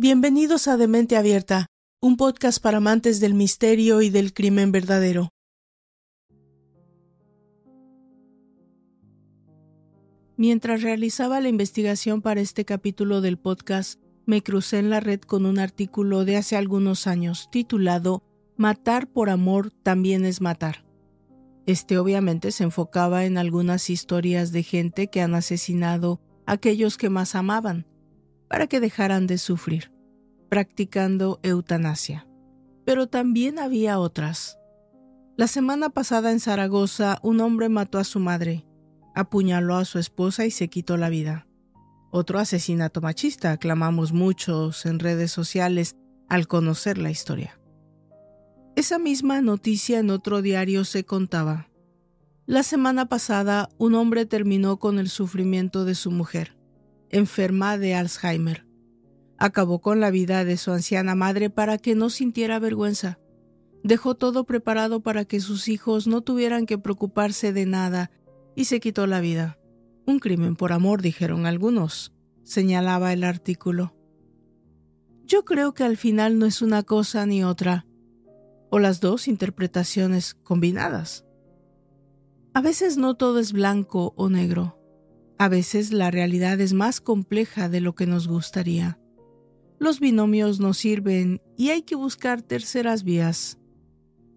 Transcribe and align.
Bienvenidos 0.00 0.68
a 0.68 0.76
Demente 0.76 1.16
Abierta, 1.16 1.66
un 2.00 2.16
podcast 2.16 2.62
para 2.62 2.76
amantes 2.78 3.18
del 3.18 3.34
misterio 3.34 4.00
y 4.00 4.10
del 4.10 4.32
crimen 4.32 4.72
verdadero. 4.72 5.30
Mientras 10.36 10.82
realizaba 10.82 11.40
la 11.40 11.48
investigación 11.48 12.22
para 12.22 12.40
este 12.40 12.64
capítulo 12.64 13.20
del 13.20 13.38
podcast, 13.38 14.00
me 14.24 14.42
crucé 14.42 14.78
en 14.78 14.88
la 14.88 15.00
red 15.00 15.20
con 15.20 15.46
un 15.46 15.58
artículo 15.58 16.24
de 16.24 16.36
hace 16.36 16.56
algunos 16.56 17.06
años 17.08 17.48
titulado 17.50 18.22
Matar 18.56 19.08
por 19.08 19.30
amor 19.30 19.72
también 19.82 20.24
es 20.24 20.40
matar. 20.40 20.87
Este 21.68 21.98
obviamente 21.98 22.50
se 22.50 22.64
enfocaba 22.64 23.26
en 23.26 23.36
algunas 23.36 23.90
historias 23.90 24.52
de 24.52 24.62
gente 24.62 25.08
que 25.08 25.20
han 25.20 25.34
asesinado 25.34 26.18
a 26.46 26.52
aquellos 26.52 26.96
que 26.96 27.10
más 27.10 27.34
amaban, 27.34 27.86
para 28.48 28.68
que 28.68 28.80
dejaran 28.80 29.26
de 29.26 29.36
sufrir, 29.36 29.92
practicando 30.48 31.40
eutanasia. 31.42 32.26
Pero 32.86 33.06
también 33.06 33.58
había 33.58 33.98
otras. 33.98 34.58
La 35.36 35.46
semana 35.46 35.90
pasada 35.90 36.32
en 36.32 36.40
Zaragoza 36.40 37.18
un 37.22 37.38
hombre 37.42 37.68
mató 37.68 37.98
a 37.98 38.04
su 38.04 38.18
madre, 38.18 38.64
apuñaló 39.14 39.76
a 39.76 39.84
su 39.84 39.98
esposa 39.98 40.46
y 40.46 40.50
se 40.50 40.68
quitó 40.68 40.96
la 40.96 41.10
vida. 41.10 41.46
Otro 42.10 42.38
asesinato 42.38 43.02
machista, 43.02 43.52
aclamamos 43.52 44.14
muchos 44.14 44.86
en 44.86 44.98
redes 44.98 45.32
sociales 45.32 45.96
al 46.30 46.48
conocer 46.48 46.96
la 46.96 47.10
historia. 47.10 47.57
Esa 48.78 49.00
misma 49.00 49.40
noticia 49.40 49.98
en 49.98 50.08
otro 50.08 50.40
diario 50.40 50.84
se 50.84 51.02
contaba. 51.02 51.68
La 52.46 52.62
semana 52.62 53.08
pasada 53.08 53.68
un 53.76 53.96
hombre 53.96 54.24
terminó 54.24 54.76
con 54.76 55.00
el 55.00 55.08
sufrimiento 55.08 55.84
de 55.84 55.96
su 55.96 56.12
mujer 56.12 56.56
enferma 57.10 57.76
de 57.76 57.96
Alzheimer. 57.96 58.68
Acabó 59.36 59.80
con 59.80 59.98
la 59.98 60.12
vida 60.12 60.44
de 60.44 60.56
su 60.56 60.70
anciana 60.70 61.16
madre 61.16 61.50
para 61.50 61.76
que 61.76 61.96
no 61.96 62.08
sintiera 62.08 62.60
vergüenza. 62.60 63.18
Dejó 63.82 64.14
todo 64.14 64.44
preparado 64.44 65.00
para 65.00 65.24
que 65.24 65.40
sus 65.40 65.66
hijos 65.66 66.06
no 66.06 66.20
tuvieran 66.20 66.64
que 66.64 66.78
preocuparse 66.78 67.52
de 67.52 67.66
nada 67.66 68.12
y 68.54 68.66
se 68.66 68.78
quitó 68.78 69.08
la 69.08 69.20
vida. 69.20 69.58
Un 70.06 70.20
crimen 70.20 70.54
por 70.54 70.72
amor, 70.72 71.02
dijeron 71.02 71.46
algunos, 71.46 72.12
señalaba 72.44 73.12
el 73.12 73.24
artículo. 73.24 73.96
Yo 75.24 75.44
creo 75.44 75.74
que 75.74 75.82
al 75.82 75.96
final 75.96 76.38
no 76.38 76.46
es 76.46 76.62
una 76.62 76.84
cosa 76.84 77.26
ni 77.26 77.42
otra, 77.42 77.84
o 78.70 78.78
las 78.78 79.00
dos 79.00 79.28
interpretaciones 79.28 80.34
combinadas. 80.34 81.24
A 82.54 82.60
veces 82.60 82.96
no 82.96 83.14
todo 83.14 83.38
es 83.38 83.52
blanco 83.52 84.14
o 84.16 84.28
negro. 84.28 84.78
A 85.38 85.48
veces 85.48 85.92
la 85.92 86.10
realidad 86.10 86.60
es 86.60 86.72
más 86.72 87.00
compleja 87.00 87.68
de 87.68 87.80
lo 87.80 87.94
que 87.94 88.06
nos 88.06 88.26
gustaría. 88.26 88.98
Los 89.78 90.00
binomios 90.00 90.58
no 90.58 90.74
sirven 90.74 91.40
y 91.56 91.70
hay 91.70 91.82
que 91.82 91.94
buscar 91.94 92.42
terceras 92.42 93.04
vías. 93.04 93.58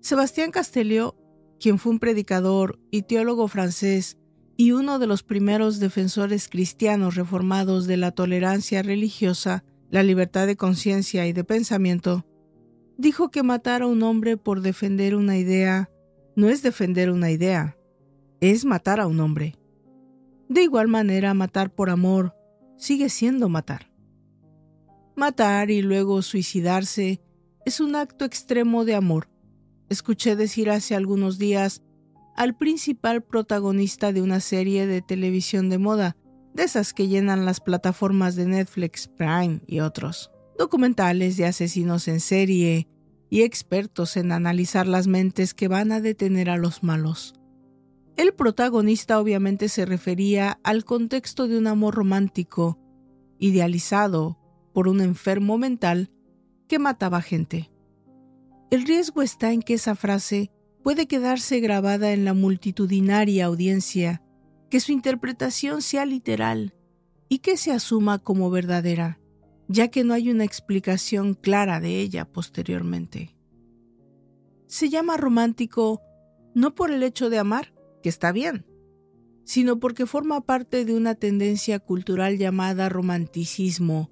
Sebastián 0.01 0.51
Castelló, 0.51 1.15
quien 1.59 1.79
fue 1.79 1.93
un 1.93 1.99
predicador 1.99 2.79
y 2.91 3.03
teólogo 3.03 3.47
francés 3.47 4.17
y 4.55 4.73
uno 4.73 4.99
de 4.99 5.07
los 5.07 5.23
primeros 5.23 5.79
defensores 5.79 6.47
cristianos 6.47 7.15
reformados 7.15 7.87
de 7.87 7.97
la 7.97 8.11
tolerancia 8.11 8.83
religiosa, 8.83 9.63
la 9.89 10.03
libertad 10.03 10.45
de 10.45 10.55
conciencia 10.55 11.25
y 11.25 11.33
de 11.33 11.43
pensamiento, 11.43 12.27
dijo 13.01 13.31
que 13.31 13.41
matar 13.41 13.81
a 13.81 13.87
un 13.87 14.03
hombre 14.03 14.37
por 14.37 14.61
defender 14.61 15.15
una 15.15 15.37
idea 15.37 15.89
no 16.35 16.49
es 16.49 16.61
defender 16.61 17.09
una 17.11 17.31
idea, 17.31 17.75
es 18.39 18.63
matar 18.63 18.99
a 18.99 19.07
un 19.07 19.19
hombre. 19.19 19.55
De 20.47 20.61
igual 20.61 20.87
manera, 20.87 21.33
matar 21.33 21.73
por 21.73 21.89
amor 21.89 22.35
sigue 22.77 23.09
siendo 23.09 23.49
matar. 23.49 23.91
Matar 25.15 25.71
y 25.71 25.81
luego 25.81 26.21
suicidarse 26.21 27.21
es 27.65 27.79
un 27.79 27.95
acto 27.95 28.23
extremo 28.23 28.85
de 28.85 28.95
amor. 28.95 29.29
Escuché 29.89 30.35
decir 30.35 30.69
hace 30.69 30.95
algunos 30.95 31.37
días 31.37 31.81
al 32.35 32.55
principal 32.55 33.23
protagonista 33.23 34.13
de 34.13 34.21
una 34.21 34.39
serie 34.39 34.87
de 34.87 35.01
televisión 35.01 35.69
de 35.69 35.79
moda, 35.79 36.15
de 36.53 36.63
esas 36.63 36.93
que 36.93 37.07
llenan 37.07 37.45
las 37.45 37.59
plataformas 37.61 38.35
de 38.35 38.45
Netflix, 38.45 39.07
Prime 39.07 39.61
y 39.67 39.79
otros, 39.79 40.31
documentales 40.57 41.37
de 41.37 41.45
asesinos 41.45 42.07
en 42.07 42.19
serie 42.19 42.87
y 43.29 43.43
expertos 43.43 44.17
en 44.17 44.31
analizar 44.31 44.87
las 44.87 45.07
mentes 45.07 45.53
que 45.53 45.67
van 45.67 45.91
a 45.91 46.01
detener 46.01 46.49
a 46.49 46.57
los 46.57 46.83
malos. 46.83 47.33
El 48.17 48.33
protagonista 48.33 49.19
obviamente 49.19 49.69
se 49.69 49.85
refería 49.85 50.59
al 50.63 50.83
contexto 50.83 51.47
de 51.47 51.57
un 51.57 51.67
amor 51.67 51.95
romántico, 51.95 52.77
idealizado 53.39 54.37
por 54.73 54.87
un 54.87 55.01
enfermo 55.01 55.57
mental 55.57 56.11
que 56.67 56.77
mataba 56.77 57.21
gente. 57.21 57.71
El 58.69 58.85
riesgo 58.85 59.21
está 59.21 59.51
en 59.51 59.61
que 59.61 59.75
esa 59.75 59.95
frase 59.95 60.51
puede 60.83 61.07
quedarse 61.07 61.59
grabada 61.61 62.11
en 62.11 62.25
la 62.25 62.33
multitudinaria 62.33 63.45
audiencia, 63.45 64.21
que 64.69 64.79
su 64.79 64.91
interpretación 64.91 65.81
sea 65.81 66.05
literal 66.05 66.73
y 67.29 67.39
que 67.39 67.55
se 67.55 67.71
asuma 67.71 68.19
como 68.19 68.49
verdadera, 68.49 69.20
ya 69.71 69.87
que 69.87 70.03
no 70.03 70.13
hay 70.13 70.29
una 70.29 70.43
explicación 70.43 71.33
clara 71.33 71.79
de 71.79 71.99
ella 71.99 72.25
posteriormente. 72.25 73.35
Se 74.67 74.89
llama 74.89 75.17
romántico 75.17 76.01
no 76.53 76.75
por 76.75 76.91
el 76.91 77.03
hecho 77.03 77.29
de 77.29 77.39
amar, 77.39 77.73
que 78.03 78.09
está 78.09 78.33
bien, 78.33 78.65
sino 79.45 79.79
porque 79.79 80.05
forma 80.05 80.41
parte 80.41 80.83
de 80.83 80.93
una 80.93 81.15
tendencia 81.15 81.79
cultural 81.79 82.37
llamada 82.37 82.89
romanticismo, 82.89 84.11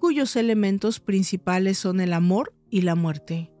cuyos 0.00 0.34
elementos 0.34 0.98
principales 0.98 1.78
son 1.78 2.00
el 2.00 2.12
amor 2.12 2.54
y 2.68 2.82
la 2.82 2.96
muerte. 2.96 3.52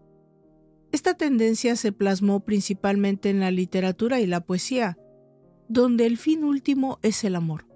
Esta 0.90 1.14
tendencia 1.14 1.76
se 1.76 1.92
plasmó 1.92 2.44
principalmente 2.44 3.30
en 3.30 3.38
la 3.38 3.52
literatura 3.52 4.20
y 4.20 4.26
la 4.26 4.40
poesía, 4.40 4.98
donde 5.68 6.06
el 6.06 6.16
fin 6.16 6.42
último 6.42 6.98
es 7.02 7.22
el 7.22 7.36
amor, 7.36 7.66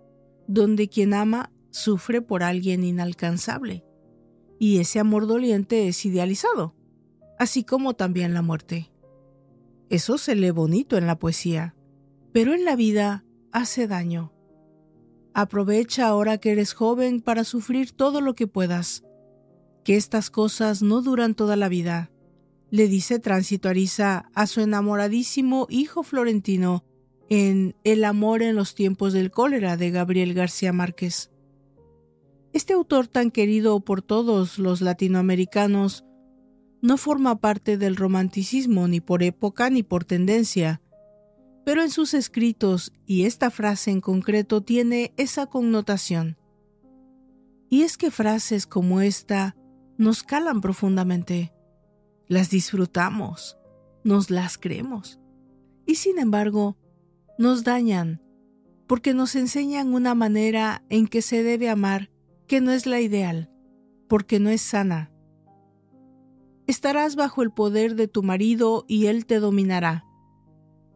donde 0.48 0.88
quien 0.88 1.14
ama 1.14 1.53
sufre 1.70 2.22
por 2.22 2.42
alguien 2.42 2.84
inalcanzable, 2.84 3.84
y 4.58 4.78
ese 4.78 5.00
amor 5.00 5.26
doliente 5.26 5.88
es 5.88 6.04
idealizado, 6.04 6.75
así 7.38 7.64
como 7.64 7.94
también 7.94 8.34
la 8.34 8.42
muerte. 8.42 8.91
Eso 9.88 10.19
se 10.19 10.34
lee 10.34 10.50
bonito 10.50 10.97
en 10.97 11.06
la 11.06 11.19
poesía, 11.19 11.75
pero 12.32 12.54
en 12.54 12.64
la 12.64 12.76
vida 12.76 13.25
hace 13.53 13.86
daño. 13.86 14.32
Aprovecha 15.34 16.06
ahora 16.06 16.38
que 16.38 16.53
eres 16.53 16.75
joven 16.75 17.20
para 17.20 17.44
sufrir 17.44 17.92
todo 17.92 18.20
lo 18.20 18.34
que 18.34 18.47
puedas, 18.47 19.04
que 19.84 19.97
estas 19.97 20.30
cosas 20.30 20.82
no 20.82 21.03
duran 21.03 21.34
toda 21.34 21.56
la 21.56 21.69
vida, 21.69 22.10
le 22.70 22.86
dice 22.86 23.19
Tránsito 23.19 23.69
Ariza 23.69 24.30
a 24.34 24.47
su 24.47 24.60
enamoradísimo 24.60 25.66
hijo 25.70 26.03
florentino 26.03 26.84
en 27.28 27.75
El 27.84 28.04
amor 28.04 28.42
en 28.42 28.56
los 28.56 28.75
tiempos 28.75 29.12
del 29.12 29.30
cólera 29.30 29.76
de 29.76 29.91
Gabriel 29.91 30.34
García 30.34 30.72
Márquez. 30.72 31.30
Este 32.53 32.72
autor 32.72 33.06
tan 33.06 33.31
querido 33.31 33.78
por 33.81 34.03
todos 34.03 34.59
los 34.59 34.81
latinoamericanos 34.81 36.05
no 36.83 36.97
forma 36.97 37.41
parte 37.41 37.77
del 37.77 37.94
romanticismo 37.94 38.88
ni 38.88 39.00
por 39.00 39.22
época 39.22 39.71
ni 39.71 39.83
por 39.83 40.05
tendencia, 40.05 40.81
pero 41.65 41.83
en 41.83 41.91
sus 41.91 42.15
escritos, 42.15 42.93
y 43.06 43.25
esta 43.25 43.50
frase 43.50 43.93
en 43.93 44.00
concreto 44.00 44.62
tiene 44.62 45.12
esa 45.16 45.47
connotación. 45.47 46.39
Y 47.69 47.83
es 47.83 47.97
que 47.97 48.10
frases 48.10 48.66
como 48.66 49.00
esta 49.00 49.56
nos 49.97 50.25
calan 50.25 50.60
profundamente, 50.60 51.53
las 52.27 52.50
disfrutamos, 52.50 53.59
nos 54.03 54.31
las 54.31 54.59
creemos, 54.59 55.21
y 55.87 55.97
sin 55.97 56.19
embargo, 56.19 56.77
nos 57.39 57.62
dañan, 57.62 58.22
porque 58.89 59.15
nos 59.15 59.36
enseñan 59.36 59.95
una 59.95 60.16
manera 60.16 60.83
en 60.89 61.07
que 61.07 61.22
se 61.22 61.45
debe 61.45 61.69
amar 61.69 62.10
que 62.50 62.60
no 62.60 62.72
es 62.72 62.84
la 62.84 63.00
ideal, 63.00 63.48
porque 64.10 64.38
no 64.38 64.50
es 64.50 64.60
sana. 64.60 65.10
Estarás 66.66 67.16
bajo 67.16 67.42
el 67.42 67.50
poder 67.50 67.94
de 67.94 68.08
tu 68.08 68.22
marido 68.22 68.84
y 68.86 69.06
él 69.06 69.24
te 69.24 69.41
dominará 69.41 70.04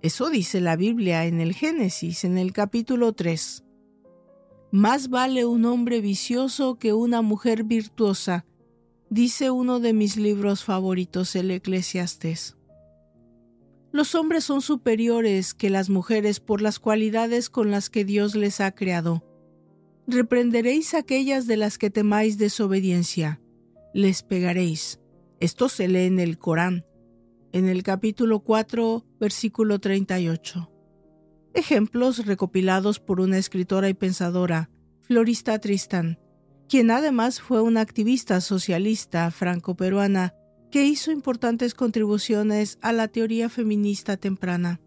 eso 0.04 0.28
dice 0.28 0.60
la 0.60 0.76
Biblia 0.76 1.24
en 1.24 1.40
el 1.40 1.54
Génesis, 1.54 2.24
en 2.24 2.36
el 2.36 2.52
capítulo 2.52 3.14
3. 3.14 3.64
Más 4.70 5.08
vale 5.08 5.46
un 5.46 5.64
hombre 5.64 6.02
vicioso 6.02 6.78
que 6.78 6.92
una 6.92 7.22
mujer 7.22 7.64
virtuosa, 7.64 8.44
dice 9.08 9.50
uno 9.50 9.80
de 9.80 9.94
mis 9.94 10.18
libros 10.18 10.62
favoritos, 10.62 11.34
el 11.36 11.50
Eclesiastés. 11.50 12.58
Los 13.92 14.14
hombres 14.14 14.44
son 14.44 14.60
superiores 14.60 15.54
que 15.54 15.70
las 15.70 15.88
mujeres 15.88 16.38
por 16.38 16.60
las 16.60 16.78
cualidades 16.78 17.48
con 17.48 17.70
las 17.70 17.88
que 17.88 18.04
Dios 18.04 18.34
les 18.34 18.60
ha 18.60 18.72
creado. 18.74 19.24
Reprenderéis 20.06 20.94
aquellas 20.94 21.46
de 21.46 21.56
las 21.56 21.78
que 21.78 21.90
temáis 21.90 22.38
desobediencia. 22.38 23.40
Les 23.92 24.22
pegaréis. 24.22 25.00
Esto 25.40 25.68
se 25.68 25.88
lee 25.88 26.06
en 26.06 26.20
el 26.20 26.38
Corán 26.38 26.84
en 27.54 27.68
el 27.68 27.84
capítulo 27.84 28.40
4, 28.40 29.06
versículo 29.20 29.78
38. 29.78 30.72
Ejemplos 31.54 32.26
recopilados 32.26 32.98
por 32.98 33.20
una 33.20 33.38
escritora 33.38 33.88
y 33.88 33.94
pensadora, 33.94 34.70
Florista 35.02 35.60
Tristán, 35.60 36.18
quien 36.68 36.90
además 36.90 37.40
fue 37.40 37.62
una 37.62 37.80
activista 37.80 38.40
socialista 38.40 39.30
franco-peruana 39.30 40.34
que 40.72 40.84
hizo 40.84 41.12
importantes 41.12 41.74
contribuciones 41.74 42.76
a 42.82 42.92
la 42.92 43.06
teoría 43.06 43.48
feminista 43.48 44.16
temprana. 44.16 44.80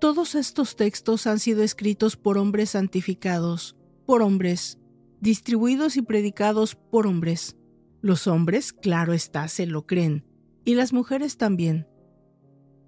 Todos 0.00 0.36
estos 0.36 0.76
textos 0.76 1.26
han 1.26 1.40
sido 1.40 1.64
escritos 1.64 2.16
por 2.16 2.38
hombres 2.38 2.70
santificados, 2.70 3.75
por 4.06 4.22
hombres, 4.22 4.78
distribuidos 5.20 5.96
y 5.96 6.02
predicados 6.02 6.76
por 6.76 7.06
hombres. 7.06 7.56
Los 8.00 8.26
hombres, 8.26 8.72
claro 8.72 9.12
está, 9.12 9.48
se 9.48 9.66
lo 9.66 9.86
creen, 9.86 10.24
y 10.64 10.74
las 10.74 10.92
mujeres 10.92 11.36
también. 11.36 11.86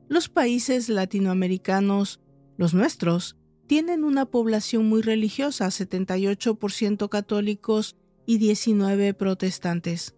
Los 0.09 0.29
países 0.29 0.88
latinoamericanos, 0.88 2.20
los 2.56 2.73
nuestros, 2.73 3.37
tienen 3.67 4.05
una 4.05 4.25
población 4.25 4.88
muy 4.88 5.03
religiosa, 5.03 5.67
78% 5.67 7.09
católicos 7.09 7.97
y 8.25 8.38
19 8.38 9.12
protestantes. 9.14 10.14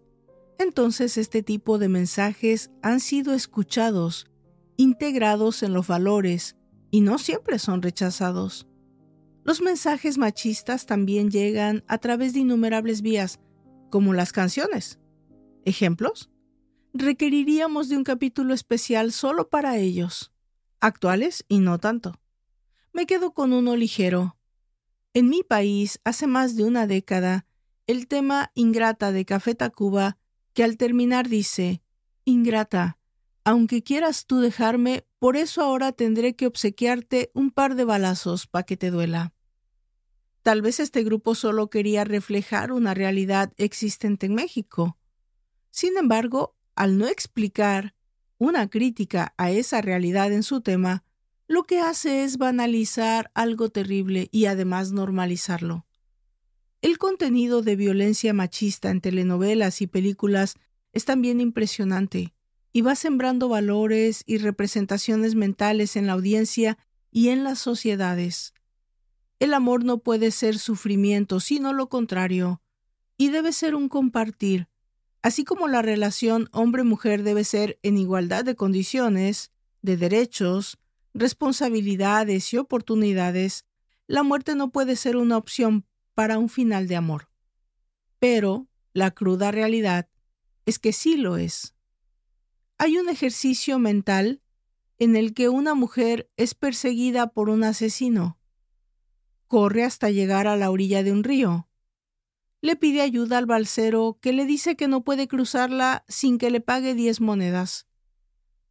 Entonces 0.57 1.17
este 1.17 1.43
tipo 1.43 1.77
de 1.77 1.89
mensajes 1.89 2.71
han 2.81 2.99
sido 2.99 3.33
escuchados, 3.33 4.27
integrados 4.77 5.63
en 5.63 5.73
los 5.73 5.87
valores, 5.87 6.55
y 6.91 7.01
no 7.01 7.17
siempre 7.17 7.57
son 7.57 7.81
rechazados. 7.81 8.67
Los 9.43 9.61
mensajes 9.61 10.17
machistas 10.17 10.85
también 10.85 11.31
llegan 11.31 11.83
a 11.87 11.97
través 11.97 12.33
de 12.33 12.39
innumerables 12.41 13.01
vías, 13.01 13.39
como 13.89 14.13
las 14.13 14.31
canciones. 14.31 14.99
¿Ejemplos? 15.65 16.29
Requeriríamos 16.93 17.89
de 17.89 17.97
un 17.97 18.03
capítulo 18.03 18.53
especial 18.53 19.11
solo 19.11 19.49
para 19.49 19.77
ellos, 19.77 20.31
actuales 20.79 21.45
y 21.47 21.59
no 21.59 21.79
tanto 21.79 22.21
me 22.93 23.05
quedo 23.05 23.33
con 23.33 23.53
uno 23.53 23.75
ligero. 23.75 24.37
En 25.13 25.29
mi 25.29 25.43
país, 25.43 25.99
hace 26.03 26.27
más 26.27 26.55
de 26.55 26.63
una 26.63 26.87
década, 26.87 27.45
el 27.87 28.07
tema 28.07 28.51
Ingrata 28.53 29.11
de 29.11 29.25
Café 29.25 29.55
Tacuba, 29.55 30.17
que 30.53 30.63
al 30.63 30.77
terminar 30.77 31.27
dice, 31.27 31.81
Ingrata, 32.25 32.97
aunque 33.43 33.83
quieras 33.83 34.25
tú 34.25 34.39
dejarme, 34.39 35.05
por 35.21 35.37
eso 35.37 35.61
ahora 35.61 35.91
tendré 35.91 36.35
que 36.35 36.47
obsequiarte 36.47 37.29
un 37.35 37.51
par 37.51 37.75
de 37.75 37.83
balazos 37.83 38.47
para 38.47 38.65
que 38.65 38.75
te 38.75 38.89
duela. 38.89 39.35
Tal 40.41 40.63
vez 40.63 40.79
este 40.79 41.03
grupo 41.03 41.35
solo 41.35 41.69
quería 41.69 42.03
reflejar 42.03 42.71
una 42.71 42.95
realidad 42.95 43.53
existente 43.57 44.25
en 44.25 44.33
México. 44.33 44.97
Sin 45.69 45.95
embargo, 45.95 46.55
al 46.75 46.97
no 46.97 47.05
explicar 47.05 47.93
una 48.39 48.67
crítica 48.67 49.35
a 49.37 49.51
esa 49.51 49.79
realidad 49.79 50.31
en 50.31 50.41
su 50.41 50.61
tema, 50.61 51.03
lo 51.47 51.65
que 51.65 51.81
hace 51.81 52.23
es 52.23 52.39
banalizar 52.39 53.29
algo 53.35 53.69
terrible 53.69 54.27
y 54.31 54.45
además 54.45 54.91
normalizarlo. 54.91 55.85
El 56.81 56.97
contenido 56.97 57.61
de 57.61 57.75
violencia 57.75 58.33
machista 58.33 58.89
en 58.89 59.01
telenovelas 59.01 59.83
y 59.83 59.85
películas 59.85 60.55
es 60.93 61.05
también 61.05 61.41
impresionante 61.41 62.33
y 62.73 62.81
va 62.81 62.95
sembrando 62.95 63.49
valores 63.49 64.23
y 64.25 64.37
representaciones 64.37 65.35
mentales 65.35 65.95
en 65.95 66.07
la 66.07 66.13
audiencia 66.13 66.77
y 67.11 67.29
en 67.29 67.43
las 67.43 67.59
sociedades. 67.59 68.53
El 69.39 69.53
amor 69.53 69.83
no 69.83 69.99
puede 69.99 70.31
ser 70.31 70.57
sufrimiento, 70.57 71.39
sino 71.39 71.73
lo 71.73 71.89
contrario, 71.89 72.61
y 73.17 73.29
debe 73.29 73.53
ser 73.53 73.75
un 73.75 73.89
compartir, 73.89 74.67
así 75.21 75.43
como 75.43 75.67
la 75.67 75.81
relación 75.81 76.49
hombre-mujer 76.51 77.23
debe 77.23 77.43
ser 77.43 77.79
en 77.83 77.97
igualdad 77.97 78.45
de 78.45 78.55
condiciones, 78.55 79.51
de 79.81 79.97
derechos, 79.97 80.77
responsabilidades 81.13 82.53
y 82.53 82.57
oportunidades, 82.57 83.65
la 84.07 84.23
muerte 84.23 84.55
no 84.55 84.71
puede 84.71 84.95
ser 84.95 85.17
una 85.17 85.37
opción 85.37 85.85
para 86.13 86.37
un 86.37 86.49
final 86.49 86.87
de 86.87 86.95
amor. 86.95 87.29
Pero 88.19 88.67
la 88.93 89.11
cruda 89.11 89.51
realidad 89.51 90.09
es 90.65 90.79
que 90.79 90.93
sí 90.93 91.17
lo 91.17 91.37
es. 91.37 91.73
Hay 92.81 92.97
un 92.97 93.09
ejercicio 93.09 93.77
mental 93.77 94.41
en 94.97 95.15
el 95.15 95.35
que 95.35 95.49
una 95.49 95.75
mujer 95.75 96.31
es 96.35 96.55
perseguida 96.55 97.27
por 97.27 97.49
un 97.49 97.63
asesino. 97.63 98.39
Corre 99.47 99.83
hasta 99.83 100.09
llegar 100.09 100.47
a 100.47 100.55
la 100.55 100.71
orilla 100.71 101.03
de 101.03 101.11
un 101.11 101.23
río. 101.23 101.69
Le 102.59 102.75
pide 102.75 103.01
ayuda 103.01 103.37
al 103.37 103.45
balsero 103.45 104.17
que 104.19 104.33
le 104.33 104.47
dice 104.47 104.75
que 104.75 104.87
no 104.87 105.03
puede 105.03 105.27
cruzarla 105.27 106.03
sin 106.07 106.39
que 106.39 106.49
le 106.49 106.61
pague 106.61 106.95
diez 106.95 107.21
monedas 107.21 107.85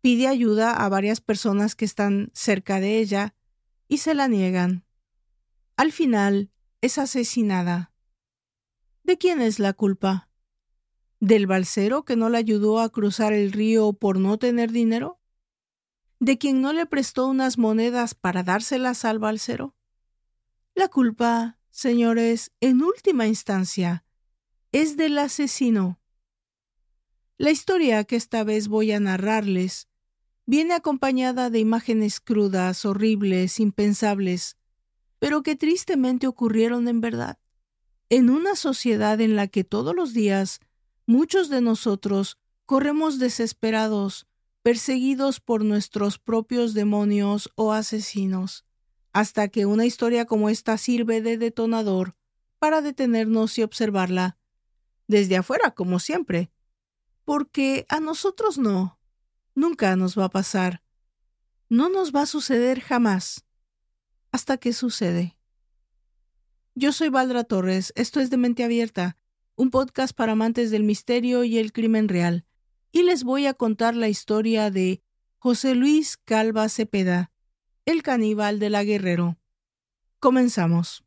pide 0.00 0.28
ayuda 0.28 0.72
a 0.72 0.88
varias 0.88 1.20
personas 1.20 1.74
que 1.74 1.84
están 1.84 2.30
cerca 2.34 2.80
de 2.80 2.98
ella 2.98 3.34
y 3.88 3.98
se 3.98 4.14
la 4.14 4.28
niegan. 4.28 4.84
Al 5.76 5.92
final, 5.92 6.50
es 6.80 6.98
asesinada. 6.98 7.92
¿De 9.02 9.18
quién 9.18 9.40
es 9.40 9.58
la 9.58 9.72
culpa? 9.72 10.29
¿Del 11.20 11.46
balsero 11.46 12.06
que 12.06 12.16
no 12.16 12.30
la 12.30 12.38
ayudó 12.38 12.80
a 12.80 12.88
cruzar 12.88 13.34
el 13.34 13.52
río 13.52 13.92
por 13.92 14.18
no 14.18 14.38
tener 14.38 14.72
dinero? 14.72 15.20
¿De 16.18 16.38
quien 16.38 16.62
no 16.62 16.72
le 16.72 16.86
prestó 16.86 17.26
unas 17.26 17.58
monedas 17.58 18.14
para 18.14 18.42
dárselas 18.42 19.04
al 19.04 19.18
balsero? 19.18 19.76
La 20.74 20.88
culpa, 20.88 21.58
señores, 21.68 22.52
en 22.60 22.82
última 22.82 23.26
instancia, 23.26 24.02
es 24.72 24.96
del 24.96 25.18
asesino. 25.18 26.00
La 27.36 27.50
historia 27.50 28.04
que 28.04 28.16
esta 28.16 28.42
vez 28.42 28.68
voy 28.68 28.92
a 28.92 29.00
narrarles 29.00 29.88
viene 30.46 30.72
acompañada 30.72 31.50
de 31.50 31.58
imágenes 31.58 32.18
crudas, 32.20 32.86
horribles, 32.86 33.60
impensables, 33.60 34.56
pero 35.18 35.42
que 35.42 35.54
tristemente 35.54 36.26
ocurrieron 36.26 36.88
en 36.88 37.02
verdad. 37.02 37.38
En 38.08 38.30
una 38.30 38.56
sociedad 38.56 39.20
en 39.20 39.36
la 39.36 39.48
que 39.48 39.64
todos 39.64 39.94
los 39.94 40.14
días 40.14 40.60
muchos 41.10 41.48
de 41.48 41.60
nosotros 41.60 42.38
corremos 42.66 43.18
desesperados, 43.18 44.28
perseguidos 44.62 45.40
por 45.40 45.64
nuestros 45.64 46.18
propios 46.18 46.72
demonios 46.72 47.50
o 47.56 47.72
asesinos, 47.72 48.64
hasta 49.12 49.48
que 49.48 49.66
una 49.66 49.86
historia 49.86 50.24
como 50.24 50.48
esta 50.48 50.78
sirve 50.78 51.20
de 51.20 51.36
detonador 51.36 52.16
para 52.60 52.80
detenernos 52.80 53.58
y 53.58 53.62
observarla, 53.62 54.38
desde 55.08 55.36
afuera 55.36 55.72
como 55.72 55.98
siempre, 55.98 56.52
porque 57.24 57.86
a 57.88 57.98
nosotros 57.98 58.56
no, 58.56 59.00
Nunca 59.54 59.96
nos 59.96 60.16
va 60.16 60.26
a 60.26 60.30
pasar. 60.30 60.82
No 61.68 61.88
nos 61.88 62.14
va 62.14 62.22
a 62.22 62.26
suceder 62.26 62.80
jamás. 62.80 63.44
Hasta 64.32 64.56
que 64.58 64.72
sucede. 64.72 65.36
Yo 66.74 66.92
soy 66.92 67.08
Valdra 67.08 67.44
Torres, 67.44 67.92
esto 67.96 68.20
es 68.20 68.30
de 68.30 68.36
Mente 68.36 68.64
Abierta, 68.64 69.16
un 69.60 69.68
podcast 69.68 70.16
para 70.16 70.32
amantes 70.32 70.70
del 70.70 70.84
misterio 70.84 71.44
y 71.44 71.58
el 71.58 71.70
crimen 71.74 72.08
real, 72.08 72.46
y 72.92 73.02
les 73.02 73.24
voy 73.24 73.44
a 73.44 73.52
contar 73.52 73.94
la 73.94 74.08
historia 74.08 74.70
de 74.70 75.02
José 75.36 75.74
Luis 75.74 76.16
Calva 76.16 76.66
Cepeda, 76.70 77.30
el 77.84 78.02
caníbal 78.02 78.58
de 78.58 78.70
la 78.70 78.84
Guerrero. 78.84 79.36
Comenzamos. 80.18 81.04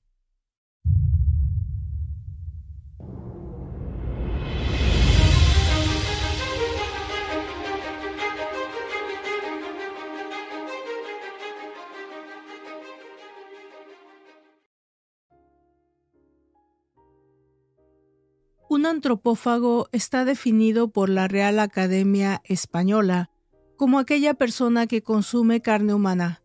Un 18.70 18.86
antropófago 18.86 19.88
está 19.91 20.25
definido 20.25 20.88
por 20.88 21.10
la 21.10 21.27
Real 21.27 21.60
Academia 21.60 22.41
Española 22.46 23.29
como 23.75 24.00
aquella 24.00 24.34
persona 24.34 24.88
que 24.88 25.01
consume 25.01 25.62
carne 25.62 25.93
humana. 25.93 26.41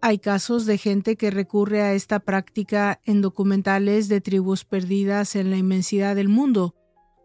Hay 0.00 0.18
casos 0.18 0.64
de 0.64 0.78
gente 0.78 1.16
que 1.16 1.30
recurre 1.30 1.82
a 1.82 1.92
esta 1.92 2.20
práctica 2.20 3.00
en 3.04 3.20
documentales 3.20 4.08
de 4.08 4.20
tribus 4.20 4.64
perdidas 4.64 5.34
en 5.34 5.50
la 5.50 5.56
inmensidad 5.56 6.14
del 6.14 6.28
mundo 6.28 6.74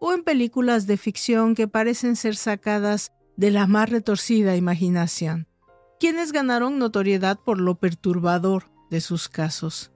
o 0.00 0.12
en 0.12 0.24
películas 0.24 0.86
de 0.86 0.96
ficción 0.96 1.54
que 1.54 1.68
parecen 1.68 2.16
ser 2.16 2.34
sacadas 2.34 3.12
de 3.36 3.52
la 3.52 3.66
más 3.66 3.90
retorcida 3.90 4.56
imaginación, 4.56 5.46
quienes 6.00 6.32
ganaron 6.32 6.78
notoriedad 6.78 7.38
por 7.38 7.60
lo 7.60 7.76
perturbador 7.76 8.70
de 8.90 9.00
sus 9.00 9.28
casos. 9.28 9.92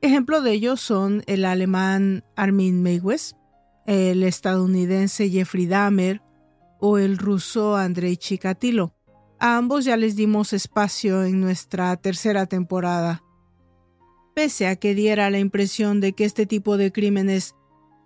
Ejemplo 0.00 0.40
de 0.40 0.52
ellos 0.52 0.80
son 0.80 1.22
el 1.26 1.44
alemán 1.44 2.24
Armin 2.34 2.82
Meiwes, 2.82 3.35
el 3.86 4.22
estadounidense 4.22 5.30
Jeffrey 5.30 5.66
Dahmer 5.66 6.22
o 6.80 6.98
el 6.98 7.18
ruso 7.18 7.76
Andrei 7.76 8.16
Chikatilo. 8.16 8.94
A 9.38 9.56
ambos 9.56 9.84
ya 9.84 9.96
les 9.96 10.16
dimos 10.16 10.52
espacio 10.52 11.24
en 11.24 11.40
nuestra 11.40 11.96
tercera 11.96 12.46
temporada. 12.46 13.22
Pese 14.34 14.66
a 14.66 14.76
que 14.76 14.94
diera 14.94 15.30
la 15.30 15.38
impresión 15.38 16.00
de 16.00 16.12
que 16.12 16.24
este 16.24 16.46
tipo 16.46 16.76
de 16.76 16.92
crímenes 16.92 17.54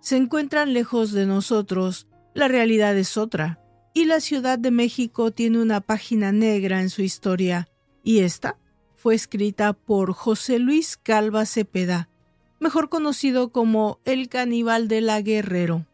se 0.01 0.17
encuentran 0.17 0.73
lejos 0.73 1.11
de 1.11 1.25
nosotros, 1.25 2.07
la 2.33 2.47
realidad 2.47 2.97
es 2.97 3.17
otra, 3.17 3.59
y 3.93 4.05
la 4.05 4.19
Ciudad 4.19 4.57
de 4.57 4.71
México 4.71 5.31
tiene 5.31 5.61
una 5.61 5.81
página 5.81 6.31
negra 6.31 6.81
en 6.81 6.89
su 6.89 7.01
historia, 7.01 7.67
y 8.03 8.19
esta 8.19 8.57
fue 8.95 9.15
escrita 9.15 9.73
por 9.73 10.13
José 10.13 10.59
Luis 10.59 10.97
Calva 10.97 11.45
Cepeda, 11.45 12.09
mejor 12.61 12.89
conocido 12.89 13.51
como 13.51 13.99
El 14.05 14.29
Caníbal 14.29 14.87
de 14.87 15.01
la 15.01 15.19
Guerrero. 15.21 15.87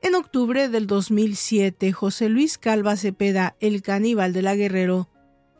En 0.00 0.14
octubre 0.14 0.68
del 0.68 0.86
2007, 0.86 1.92
José 1.92 2.28
Luis 2.28 2.56
Calva 2.56 2.96
Cepeda, 2.96 3.56
el 3.58 3.82
caníbal 3.82 4.32
de 4.32 4.42
la 4.42 4.54
Guerrero, 4.54 5.10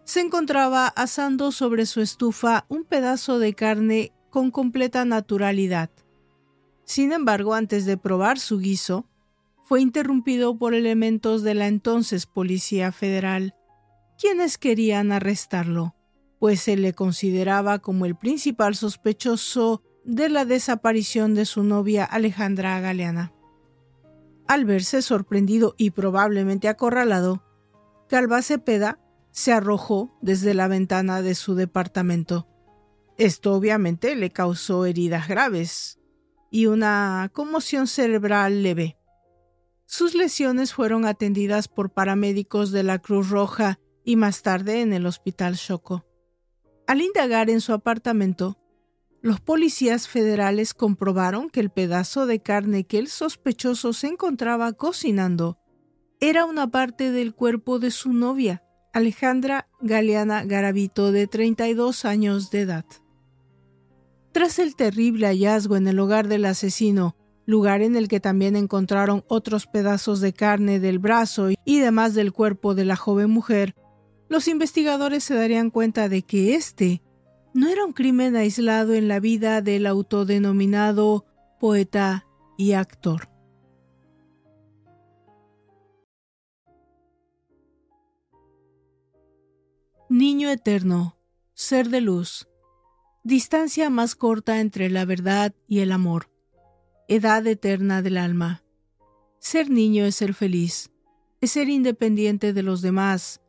se 0.04 0.20
encontraba 0.20 0.86
asando 0.86 1.50
sobre 1.50 1.86
su 1.86 2.00
estufa 2.00 2.66
un 2.68 2.84
pedazo 2.84 3.40
de 3.40 3.52
carne 3.54 4.12
con 4.30 4.52
completa 4.52 5.04
naturalidad. 5.04 5.90
Sin 6.84 7.12
embargo, 7.12 7.54
antes 7.54 7.84
de 7.84 7.98
probar 7.98 8.38
su 8.38 8.60
guiso, 8.60 9.06
fue 9.64 9.82
interrumpido 9.82 10.56
por 10.56 10.72
elementos 10.72 11.42
de 11.42 11.54
la 11.54 11.66
entonces 11.66 12.26
Policía 12.26 12.92
Federal, 12.92 13.56
quienes 14.18 14.56
querían 14.56 15.10
arrestarlo, 15.10 15.96
pues 16.40 16.62
se 16.62 16.76
le 16.76 16.94
consideraba 16.94 17.78
como 17.80 18.06
el 18.06 18.16
principal 18.16 18.74
sospechoso 18.74 19.82
de 20.04 20.30
la 20.30 20.46
desaparición 20.46 21.34
de 21.34 21.44
su 21.44 21.62
novia 21.62 22.04
Alejandra 22.04 22.80
Galeana. 22.80 23.34
Al 24.48 24.64
verse 24.64 25.02
sorprendido 25.02 25.74
y 25.76 25.90
probablemente 25.90 26.68
acorralado, 26.68 27.44
Calva 28.08 28.40
Cepeda 28.40 28.98
se 29.30 29.52
arrojó 29.52 30.18
desde 30.22 30.54
la 30.54 30.66
ventana 30.66 31.20
de 31.20 31.34
su 31.34 31.54
departamento. 31.54 32.48
Esto 33.18 33.54
obviamente 33.54 34.16
le 34.16 34.30
causó 34.30 34.86
heridas 34.86 35.28
graves 35.28 36.00
y 36.50 36.66
una 36.66 37.30
conmoción 37.34 37.86
cerebral 37.86 38.62
leve. 38.62 38.96
Sus 39.84 40.14
lesiones 40.14 40.72
fueron 40.72 41.04
atendidas 41.04 41.68
por 41.68 41.92
paramédicos 41.92 42.72
de 42.72 42.82
la 42.82 42.98
Cruz 42.98 43.28
Roja 43.28 43.78
y 44.04 44.16
más 44.16 44.40
tarde 44.40 44.80
en 44.80 44.94
el 44.94 45.04
Hospital 45.04 45.56
Choco. 45.56 46.09
Al 46.90 47.02
indagar 47.02 47.50
en 47.50 47.60
su 47.60 47.72
apartamento, 47.72 48.58
los 49.22 49.40
policías 49.40 50.08
federales 50.08 50.74
comprobaron 50.74 51.48
que 51.48 51.60
el 51.60 51.70
pedazo 51.70 52.26
de 52.26 52.42
carne 52.42 52.82
que 52.82 52.98
el 52.98 53.06
sospechoso 53.06 53.92
se 53.92 54.08
encontraba 54.08 54.72
cocinando 54.72 55.56
era 56.18 56.44
una 56.46 56.68
parte 56.68 57.12
del 57.12 57.32
cuerpo 57.32 57.78
de 57.78 57.92
su 57.92 58.12
novia, 58.12 58.64
Alejandra 58.92 59.68
Galeana 59.80 60.42
Garavito, 60.42 61.12
de 61.12 61.28
32 61.28 62.04
años 62.04 62.50
de 62.50 62.62
edad. 62.62 62.84
Tras 64.32 64.58
el 64.58 64.74
terrible 64.74 65.28
hallazgo 65.28 65.76
en 65.76 65.86
el 65.86 66.00
hogar 66.00 66.26
del 66.26 66.44
asesino, 66.44 67.14
lugar 67.46 67.82
en 67.82 67.94
el 67.94 68.08
que 68.08 68.18
también 68.18 68.56
encontraron 68.56 69.22
otros 69.28 69.68
pedazos 69.68 70.18
de 70.18 70.32
carne 70.32 70.80
del 70.80 70.98
brazo 70.98 71.50
y 71.64 71.78
demás 71.78 72.14
del 72.14 72.32
cuerpo 72.32 72.74
de 72.74 72.84
la 72.84 72.96
joven 72.96 73.30
mujer, 73.30 73.76
los 74.30 74.46
investigadores 74.46 75.24
se 75.24 75.34
darían 75.34 75.70
cuenta 75.70 76.08
de 76.08 76.22
que 76.22 76.54
este 76.54 77.02
no 77.52 77.68
era 77.68 77.84
un 77.84 77.92
crimen 77.92 78.36
aislado 78.36 78.94
en 78.94 79.08
la 79.08 79.18
vida 79.18 79.60
del 79.60 79.86
autodenominado 79.86 81.26
poeta 81.58 82.28
y 82.56 82.72
actor. 82.72 83.28
Niño 90.08 90.48
eterno, 90.50 91.16
ser 91.52 91.88
de 91.88 92.00
luz, 92.00 92.48
distancia 93.24 93.90
más 93.90 94.14
corta 94.14 94.60
entre 94.60 94.90
la 94.90 95.04
verdad 95.04 95.52
y 95.66 95.80
el 95.80 95.90
amor, 95.90 96.30
edad 97.08 97.44
eterna 97.48 98.00
del 98.00 98.16
alma. 98.16 98.62
Ser 99.40 99.70
niño 99.70 100.04
es 100.04 100.14
ser 100.14 100.34
feliz, 100.34 100.92
es 101.40 101.50
ser 101.50 101.68
independiente 101.68 102.52
de 102.52 102.62
los 102.62 102.80
demás, 102.80 103.39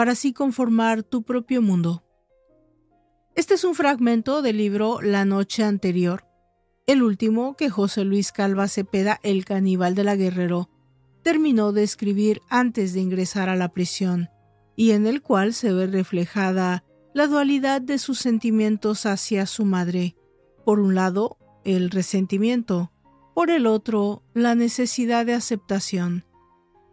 para 0.00 0.12
así 0.12 0.32
conformar 0.32 1.02
tu 1.02 1.24
propio 1.24 1.60
mundo. 1.60 2.02
Este 3.34 3.52
es 3.52 3.64
un 3.64 3.74
fragmento 3.74 4.40
del 4.40 4.56
libro 4.56 5.02
La 5.02 5.26
noche 5.26 5.62
anterior, 5.62 6.24
el 6.86 7.02
último 7.02 7.54
que 7.54 7.68
José 7.68 8.04
Luis 8.04 8.32
Calva 8.32 8.66
Cepeda, 8.66 9.20
el 9.22 9.44
caníbal 9.44 9.94
de 9.94 10.04
la 10.04 10.16
Guerrero, 10.16 10.70
terminó 11.22 11.72
de 11.72 11.82
escribir 11.82 12.40
antes 12.48 12.94
de 12.94 13.00
ingresar 13.00 13.50
a 13.50 13.56
la 13.56 13.74
prisión 13.74 14.30
y 14.74 14.92
en 14.92 15.06
el 15.06 15.20
cual 15.20 15.52
se 15.52 15.70
ve 15.70 15.86
reflejada 15.86 16.82
la 17.12 17.26
dualidad 17.26 17.82
de 17.82 17.98
sus 17.98 18.20
sentimientos 18.20 19.04
hacia 19.04 19.44
su 19.44 19.66
madre. 19.66 20.16
Por 20.64 20.80
un 20.80 20.94
lado, 20.94 21.36
el 21.62 21.90
resentimiento, 21.90 22.90
por 23.34 23.50
el 23.50 23.66
otro, 23.66 24.22
la 24.32 24.54
necesidad 24.54 25.26
de 25.26 25.34
aceptación. 25.34 26.24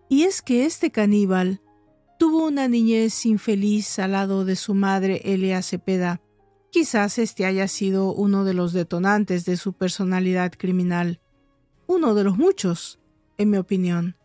Y 0.09 0.23
es 0.23 0.41
que 0.41 0.65
este 0.65 0.91
caníbal 0.91 1.61
tuvo 2.17 2.47
una 2.47 2.67
niñez 2.67 3.25
infeliz 3.25 3.99
al 3.99 4.13
lado 4.13 4.45
de 4.45 4.55
su 4.55 4.73
madre 4.73 5.21
Elia 5.23 5.61
Cepeda. 5.61 6.21
Quizás 6.71 7.17
este 7.17 7.45
haya 7.45 7.67
sido 7.67 8.13
uno 8.13 8.43
de 8.43 8.53
los 8.53 8.73
detonantes 8.73 9.45
de 9.45 9.57
su 9.57 9.73
personalidad 9.73 10.51
criminal. 10.57 11.21
Uno 11.85 12.15
de 12.15 12.23
los 12.23 12.37
muchos, 12.37 12.99
en 13.37 13.51
mi 13.51 13.57
opinión. 13.57 14.15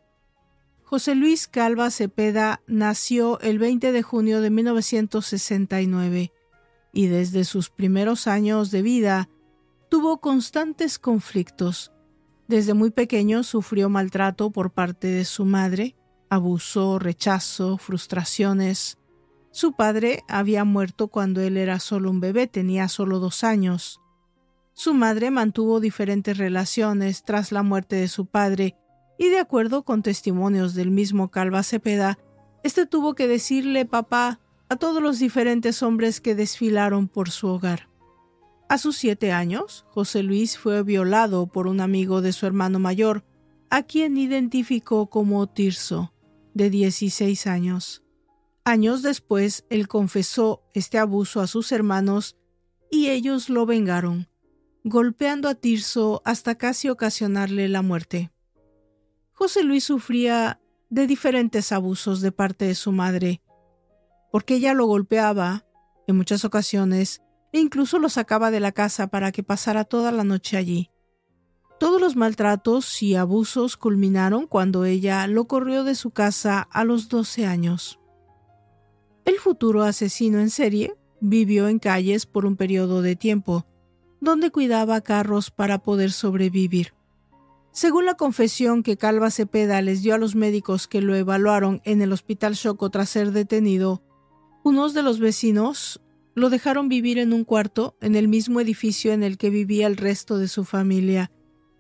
José 0.82 1.14
Luis 1.14 1.48
Calva 1.48 1.90
Cepeda 1.90 2.60
nació 2.66 3.40
el 3.40 3.58
20 3.58 3.92
de 3.92 4.02
junio 4.02 4.40
de 4.40 4.50
1969 4.50 6.32
y 6.92 7.06
desde 7.06 7.44
sus 7.44 7.70
primeros 7.70 8.26
años 8.26 8.70
de 8.70 8.82
vida 8.82 9.30
tuvo 9.88 10.20
constantes 10.20 10.98
conflictos. 10.98 11.92
Desde 12.48 12.74
muy 12.74 12.90
pequeño 12.90 13.42
sufrió 13.42 13.88
maltrato 13.88 14.50
por 14.50 14.72
parte 14.72 15.06
de 15.06 15.24
su 15.24 15.46
madre, 15.46 15.96
abuso, 16.32 16.98
rechazo, 16.98 17.76
frustraciones. 17.76 18.96
Su 19.50 19.74
padre 19.74 20.24
había 20.28 20.64
muerto 20.64 21.08
cuando 21.08 21.42
él 21.42 21.58
era 21.58 21.78
solo 21.78 22.10
un 22.10 22.20
bebé, 22.20 22.46
tenía 22.46 22.88
solo 22.88 23.18
dos 23.18 23.44
años. 23.44 24.00
Su 24.72 24.94
madre 24.94 25.30
mantuvo 25.30 25.78
diferentes 25.78 26.38
relaciones 26.38 27.22
tras 27.22 27.52
la 27.52 27.62
muerte 27.62 27.96
de 27.96 28.08
su 28.08 28.24
padre 28.24 28.78
y 29.18 29.28
de 29.28 29.40
acuerdo 29.40 29.82
con 29.82 30.02
testimonios 30.02 30.72
del 30.72 30.90
mismo 30.90 31.30
Calva 31.30 31.62
Cepeda, 31.62 32.18
este 32.62 32.86
tuvo 32.86 33.14
que 33.14 33.28
decirle 33.28 33.84
papá 33.84 34.40
a 34.70 34.76
todos 34.76 35.02
los 35.02 35.18
diferentes 35.18 35.82
hombres 35.82 36.22
que 36.22 36.34
desfilaron 36.34 37.08
por 37.08 37.28
su 37.28 37.48
hogar. 37.48 37.90
A 38.70 38.78
sus 38.78 38.96
siete 38.96 39.32
años, 39.32 39.84
José 39.90 40.22
Luis 40.22 40.56
fue 40.56 40.82
violado 40.82 41.46
por 41.46 41.66
un 41.66 41.82
amigo 41.82 42.22
de 42.22 42.32
su 42.32 42.46
hermano 42.46 42.78
mayor, 42.78 43.22
a 43.68 43.82
quien 43.82 44.16
identificó 44.16 45.08
como 45.10 45.46
Tirso, 45.46 46.12
de 46.54 46.70
16 46.70 47.46
años. 47.46 48.02
Años 48.64 49.02
después, 49.02 49.64
él 49.70 49.88
confesó 49.88 50.62
este 50.72 50.98
abuso 50.98 51.40
a 51.40 51.46
sus 51.46 51.72
hermanos 51.72 52.36
y 52.90 53.08
ellos 53.08 53.48
lo 53.48 53.66
vengaron, 53.66 54.28
golpeando 54.84 55.48
a 55.48 55.54
Tirso 55.54 56.22
hasta 56.24 56.56
casi 56.56 56.88
ocasionarle 56.88 57.68
la 57.68 57.82
muerte. 57.82 58.30
José 59.32 59.64
Luis 59.64 59.82
sufría 59.82 60.60
de 60.90 61.06
diferentes 61.06 61.72
abusos 61.72 62.20
de 62.20 62.30
parte 62.30 62.66
de 62.66 62.74
su 62.76 62.92
madre, 62.92 63.42
porque 64.30 64.54
ella 64.54 64.74
lo 64.74 64.86
golpeaba 64.86 65.64
en 66.06 66.16
muchas 66.16 66.44
ocasiones 66.44 67.22
e 67.52 67.58
incluso 67.58 67.98
lo 67.98 68.08
sacaba 68.08 68.50
de 68.52 68.60
la 68.60 68.70
casa 68.72 69.08
para 69.08 69.32
que 69.32 69.42
pasara 69.42 69.84
toda 69.84 70.12
la 70.12 70.22
noche 70.22 70.56
allí. 70.56 70.91
Todos 71.82 72.00
los 72.00 72.14
maltratos 72.14 73.02
y 73.02 73.16
abusos 73.16 73.76
culminaron 73.76 74.46
cuando 74.46 74.84
ella 74.84 75.26
lo 75.26 75.46
corrió 75.46 75.82
de 75.82 75.96
su 75.96 76.12
casa 76.12 76.60
a 76.60 76.84
los 76.84 77.08
12 77.08 77.44
años. 77.44 77.98
El 79.24 79.34
futuro 79.40 79.82
asesino 79.82 80.38
en 80.38 80.50
serie 80.50 80.94
vivió 81.20 81.66
en 81.66 81.80
calles 81.80 82.24
por 82.24 82.46
un 82.46 82.54
periodo 82.54 83.02
de 83.02 83.16
tiempo, 83.16 83.66
donde 84.20 84.52
cuidaba 84.52 85.00
carros 85.00 85.50
para 85.50 85.80
poder 85.82 86.12
sobrevivir. 86.12 86.94
Según 87.72 88.06
la 88.06 88.14
confesión 88.14 88.84
que 88.84 88.96
Calva 88.96 89.32
Cepeda 89.32 89.82
les 89.82 90.02
dio 90.02 90.14
a 90.14 90.18
los 90.18 90.36
médicos 90.36 90.86
que 90.86 91.02
lo 91.02 91.16
evaluaron 91.16 91.80
en 91.84 92.00
el 92.00 92.12
Hospital 92.12 92.54
Choco 92.54 92.90
tras 92.90 93.08
ser 93.08 93.32
detenido, 93.32 94.04
unos 94.62 94.94
de 94.94 95.02
los 95.02 95.18
vecinos 95.18 96.00
lo 96.36 96.48
dejaron 96.48 96.88
vivir 96.88 97.18
en 97.18 97.32
un 97.32 97.42
cuarto 97.44 97.96
en 98.00 98.14
el 98.14 98.28
mismo 98.28 98.60
edificio 98.60 99.12
en 99.12 99.24
el 99.24 99.36
que 99.36 99.50
vivía 99.50 99.88
el 99.88 99.96
resto 99.96 100.38
de 100.38 100.46
su 100.46 100.62
familia, 100.62 101.32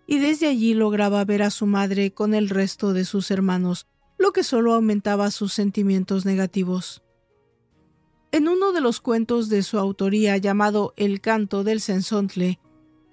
y 0.06 0.18
desde 0.18 0.48
allí 0.48 0.74
lograba 0.74 1.24
ver 1.24 1.42
a 1.42 1.50
su 1.50 1.66
madre 1.66 2.12
con 2.12 2.34
el 2.34 2.48
resto 2.48 2.92
de 2.92 3.04
sus 3.04 3.30
hermanos, 3.30 3.86
lo 4.18 4.32
que 4.32 4.44
solo 4.44 4.74
aumentaba 4.74 5.30
sus 5.30 5.52
sentimientos 5.52 6.24
negativos. 6.24 7.02
En 8.30 8.48
uno 8.48 8.72
de 8.72 8.80
los 8.80 9.00
cuentos 9.00 9.48
de 9.48 9.62
su 9.62 9.78
autoría 9.78 10.36
llamado 10.36 10.94
El 10.96 11.20
canto 11.20 11.64
del 11.64 11.80
sensontle, 11.80 12.58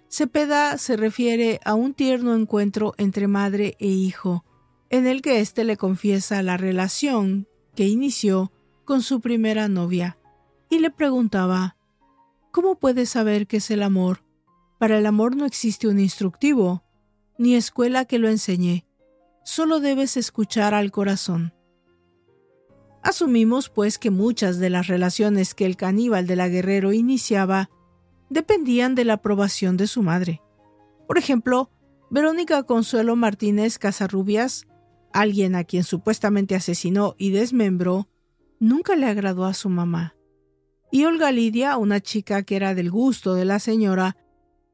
Cepeda 0.10 0.78
se 0.78 0.98
refiere 0.98 1.60
a 1.66 1.76
un 1.76 1.94
tierno 1.94 2.34
encuentro 2.36 2.94
entre 2.98 3.28
madre 3.28 3.76
e 3.80 3.88
hijo, 3.88 4.44
en 4.90 5.06
el 5.06 5.22
que 5.22 5.40
éste 5.40 5.64
le 5.64 5.78
confiesa 5.78 6.42
la 6.42 6.58
relación 6.58 7.48
que 7.76 7.88
inició 7.88 8.52
con 8.86 9.02
su 9.02 9.20
primera 9.20 9.68
novia, 9.68 10.18
y 10.70 10.80
le 10.80 10.90
preguntaba 10.90 11.76
¿Cómo 12.52 12.80
puedes 12.80 13.10
saber 13.10 13.46
qué 13.46 13.58
es 13.58 13.70
el 13.70 13.84
amor? 13.84 14.24
Para 14.80 14.98
el 14.98 15.06
amor 15.06 15.36
no 15.36 15.46
existe 15.46 15.90
un 15.90 16.00
instructivo, 16.00 16.84
ni 17.38 17.56
escuela 17.56 18.06
que 18.06 18.18
lo 18.18 18.30
enseñe, 18.30 18.86
solo 19.44 19.82
debes 19.82 20.16
escuchar 20.16 20.74
al 20.74 20.90
corazón. 20.90 21.54
Asumimos 23.04 23.70
pues 23.70 23.98
que 24.00 24.10
muchas 24.10 24.58
de 24.58 24.70
las 24.70 24.88
relaciones 24.88 25.54
que 25.54 25.66
el 25.66 25.76
caníbal 25.76 26.28
de 26.28 26.38
la 26.38 26.48
Guerrero 26.48 26.94
iniciaba 26.94 27.70
dependían 28.30 28.96
de 28.96 29.04
la 29.04 29.14
aprobación 29.14 29.76
de 29.76 29.88
su 29.88 30.02
madre. 30.02 30.42
Por 31.08 31.18
ejemplo, 31.18 31.70
Verónica 32.10 32.64
Consuelo 32.64 33.18
Martínez 33.18 33.80
Casarrubias, 33.80 34.66
alguien 35.12 35.56
a 35.56 35.66
quien 35.66 35.84
supuestamente 35.84 36.56
asesinó 36.56 37.16
y 37.18 37.32
desmembró, 37.32 38.08
nunca 38.60 38.96
le 38.96 39.08
agradó 39.08 39.46
a 39.46 39.54
su 39.54 39.68
mamá. 39.70 40.16
Y 40.92 41.04
Olga 41.06 41.32
Lidia, 41.32 41.78
una 41.78 42.00
chica 42.00 42.44
que 42.44 42.56
era 42.56 42.76
del 42.76 42.92
gusto 42.92 43.34
de 43.34 43.46
la 43.46 43.60
señora, 43.60 44.16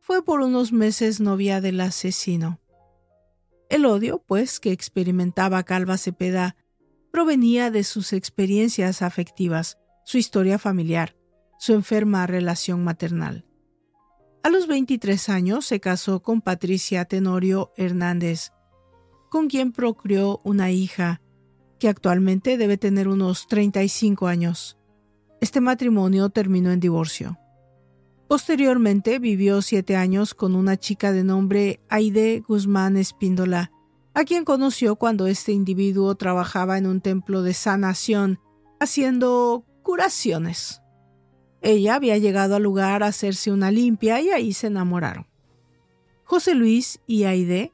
fue 0.05 0.24
por 0.24 0.41
unos 0.41 0.71
meses 0.71 1.19
novia 1.19 1.62
del 1.62 1.81
asesino. 1.81 2.59
El 3.71 3.88
odio, 3.88 4.24
pues, 4.24 4.59
que 4.59 4.71
experimentaba 4.71 5.63
Calva 5.63 5.97
Cepeda 5.97 6.55
provenía 7.12 7.71
de 7.71 7.83
sus 7.83 8.13
experiencias 8.13 9.01
afectivas, 9.01 9.79
su 10.03 10.19
historia 10.19 10.59
familiar, 10.59 11.15
su 11.57 11.74
enferma 11.74 12.27
relación 12.27 12.83
maternal. 12.83 13.47
A 14.43 14.50
los 14.50 14.67
23 14.67 15.27
años 15.29 15.65
se 15.65 15.79
casó 15.79 16.21
con 16.21 16.41
Patricia 16.41 17.05
Tenorio 17.05 17.71
Hernández, 17.75 18.51
con 19.31 19.47
quien 19.47 19.71
procreó 19.71 20.39
una 20.43 20.69
hija, 20.69 21.19
que 21.79 21.89
actualmente 21.89 22.57
debe 22.57 22.77
tener 22.77 23.07
unos 23.07 23.47
35 23.47 24.27
años. 24.27 24.77
Este 25.41 25.62
matrimonio 25.62 26.29
terminó 26.29 26.71
en 26.71 26.79
divorcio. 26.79 27.39
Posteriormente 28.27 29.20
vivió 29.20 29.62
siete 29.62 29.96
años 29.96 30.34
con 30.34 30.55
una 30.55 30.77
chica 30.77 31.12
de 31.12 31.24
nombre 31.24 31.79
Aide 31.89 32.44
Guzmán 32.48 32.98
Espíndola, 32.98 33.72
a 34.15 34.24
quien 34.24 34.46
conoció 34.46 34.96
cuando 34.96 35.27
este 35.27 35.51
individuo 35.51 36.15
trabajaba 36.15 36.77
en 36.77 36.88
un 36.88 37.01
templo 37.01 37.44
de 37.44 37.53
sanación, 37.53 38.39
haciendo 38.79 39.63
curaciones. 39.84 40.82
Ella 41.62 41.96
había 41.96 42.17
llegado 42.17 42.55
al 42.55 42.63
lugar 42.63 43.03
a 43.03 43.08
hacerse 43.08 43.51
una 43.51 43.70
limpia 43.70 44.22
y 44.22 44.29
ahí 44.29 44.53
se 44.53 44.67
enamoraron. 44.67 45.27
José 46.24 46.55
Luis 46.55 47.00
y 47.05 47.25
Aide 47.25 47.72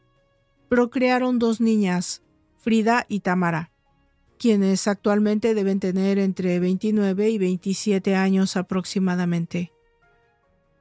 procrearon 0.67 1.39
dos 1.39 1.61
niñas, 1.61 2.23
Frida 2.57 3.05
y 3.07 3.21
Tamara, 3.21 3.71
quienes 4.37 4.87
actualmente 4.87 5.53
deben 5.53 5.79
tener 5.79 6.19
entre 6.19 6.59
29 6.59 7.29
y 7.29 7.37
27 7.37 8.15
años 8.15 8.57
aproximadamente. 8.57 9.71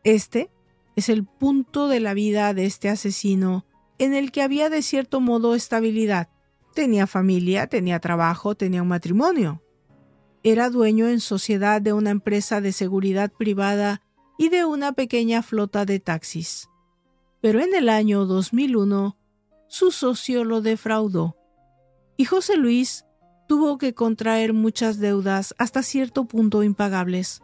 Este 0.04 0.50
es 0.96 1.08
el 1.08 1.24
punto 1.24 1.88
de 1.88 2.00
la 2.00 2.14
vida 2.14 2.54
de 2.54 2.66
este 2.66 2.88
asesino 2.88 3.66
en 3.98 4.14
el 4.14 4.32
que 4.32 4.42
había 4.42 4.70
de 4.70 4.82
cierto 4.82 5.20
modo 5.20 5.54
estabilidad. 5.54 6.28
Tenía 6.74 7.06
familia, 7.06 7.66
tenía 7.66 8.00
trabajo, 8.00 8.54
tenía 8.54 8.82
un 8.82 8.88
matrimonio. 8.88 9.62
Era 10.42 10.70
dueño 10.70 11.08
en 11.08 11.20
sociedad 11.20 11.82
de 11.82 11.92
una 11.92 12.10
empresa 12.10 12.60
de 12.60 12.72
seguridad 12.72 13.30
privada 13.30 14.00
y 14.38 14.48
de 14.48 14.64
una 14.64 14.92
pequeña 14.92 15.42
flota 15.42 15.84
de 15.84 16.00
taxis. 16.00 16.70
Pero 17.42 17.60
en 17.60 17.74
el 17.74 17.90
año 17.90 18.24
2001, 18.24 19.18
su 19.68 19.90
socio 19.90 20.44
lo 20.44 20.62
defraudó 20.62 21.36
y 22.16 22.24
José 22.24 22.56
Luis 22.56 23.04
tuvo 23.48 23.78
que 23.78 23.94
contraer 23.94 24.52
muchas 24.52 24.98
deudas 24.98 25.54
hasta 25.58 25.82
cierto 25.82 26.26
punto 26.26 26.62
impagables. 26.62 27.42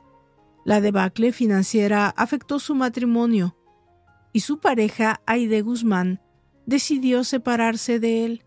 La 0.67 0.81
debacle 0.81 1.31
financiera 1.31 2.09
afectó 2.09 2.59
su 2.59 2.75
matrimonio 2.75 3.57
y 4.33 4.41
su 4.41 4.59
pareja 4.59 5.23
Aide 5.25 5.63
Guzmán 5.63 6.21
decidió 6.67 7.23
separarse 7.23 8.01
de 8.01 8.25
él 8.25 8.45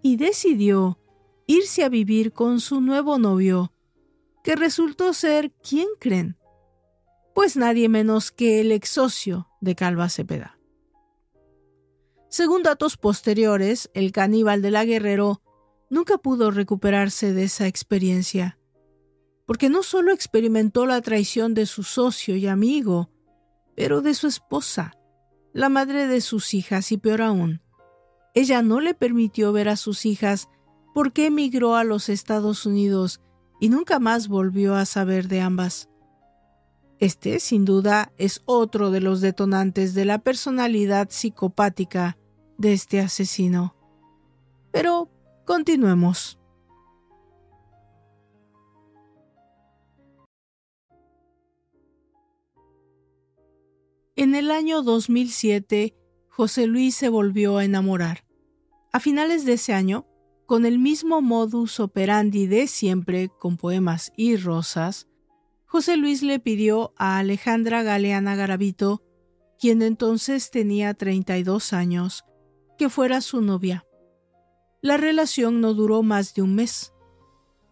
y 0.00 0.14
decidió 0.14 1.00
irse 1.48 1.82
a 1.82 1.88
vivir 1.88 2.32
con 2.32 2.60
su 2.60 2.80
nuevo 2.80 3.18
novio, 3.18 3.72
que 4.44 4.54
resultó 4.54 5.12
ser, 5.12 5.50
¿quién 5.68 5.88
creen? 5.98 6.38
Pues 7.34 7.56
nadie 7.56 7.88
menos 7.88 8.30
que 8.30 8.60
el 8.60 8.70
ex 8.70 8.90
socio 8.90 9.48
de 9.60 9.74
Calva 9.74 10.08
Cepeda. 10.08 10.56
Según 12.28 12.62
datos 12.62 12.96
posteriores, 12.96 13.90
el 13.92 14.12
caníbal 14.12 14.62
de 14.62 14.70
la 14.70 14.84
Guerrero 14.84 15.42
nunca 15.90 16.16
pudo 16.16 16.52
recuperarse 16.52 17.32
de 17.32 17.42
esa 17.42 17.66
experiencia, 17.66 18.59
porque 19.50 19.68
no 19.68 19.82
solo 19.82 20.12
experimentó 20.12 20.86
la 20.86 21.00
traición 21.00 21.54
de 21.54 21.66
su 21.66 21.82
socio 21.82 22.36
y 22.36 22.46
amigo, 22.46 23.10
pero 23.74 24.00
de 24.00 24.14
su 24.14 24.28
esposa, 24.28 24.92
la 25.52 25.68
madre 25.68 26.06
de 26.06 26.20
sus 26.20 26.54
hijas 26.54 26.92
y 26.92 26.98
peor 26.98 27.20
aún, 27.20 27.60
ella 28.32 28.62
no 28.62 28.78
le 28.78 28.94
permitió 28.94 29.52
ver 29.52 29.68
a 29.68 29.74
sus 29.74 30.06
hijas 30.06 30.48
porque 30.94 31.26
emigró 31.26 31.74
a 31.74 31.82
los 31.82 32.08
Estados 32.08 32.64
Unidos 32.64 33.20
y 33.60 33.70
nunca 33.70 33.98
más 33.98 34.28
volvió 34.28 34.76
a 34.76 34.84
saber 34.84 35.26
de 35.26 35.40
ambas. 35.40 35.88
Este, 37.00 37.40
sin 37.40 37.64
duda, 37.64 38.12
es 38.18 38.42
otro 38.44 38.92
de 38.92 39.00
los 39.00 39.20
detonantes 39.20 39.94
de 39.94 40.04
la 40.04 40.20
personalidad 40.20 41.08
psicopática 41.10 42.16
de 42.56 42.72
este 42.72 43.00
asesino. 43.00 43.74
Pero 44.70 45.10
continuemos. 45.44 46.39
En 54.20 54.34
el 54.34 54.50
año 54.50 54.82
2007, 54.82 55.96
José 56.28 56.66
Luis 56.66 56.94
se 56.94 57.08
volvió 57.08 57.56
a 57.56 57.64
enamorar. 57.64 58.26
A 58.92 59.00
finales 59.00 59.46
de 59.46 59.54
ese 59.54 59.72
año, 59.72 60.06
con 60.44 60.66
el 60.66 60.78
mismo 60.78 61.22
modus 61.22 61.80
operandi 61.80 62.46
de 62.46 62.66
siempre, 62.66 63.30
con 63.30 63.56
poemas 63.56 64.12
y 64.18 64.36
rosas, 64.36 65.08
José 65.64 65.96
Luis 65.96 66.22
le 66.22 66.38
pidió 66.38 66.92
a 66.98 67.16
Alejandra 67.16 67.82
Galeana 67.82 68.36
Garavito, 68.36 69.02
quien 69.58 69.80
entonces 69.80 70.50
tenía 70.50 70.92
32 70.92 71.72
años, 71.72 72.26
que 72.76 72.90
fuera 72.90 73.22
su 73.22 73.40
novia. 73.40 73.86
La 74.82 74.98
relación 74.98 75.62
no 75.62 75.72
duró 75.72 76.02
más 76.02 76.34
de 76.34 76.42
un 76.42 76.56
mes, 76.56 76.92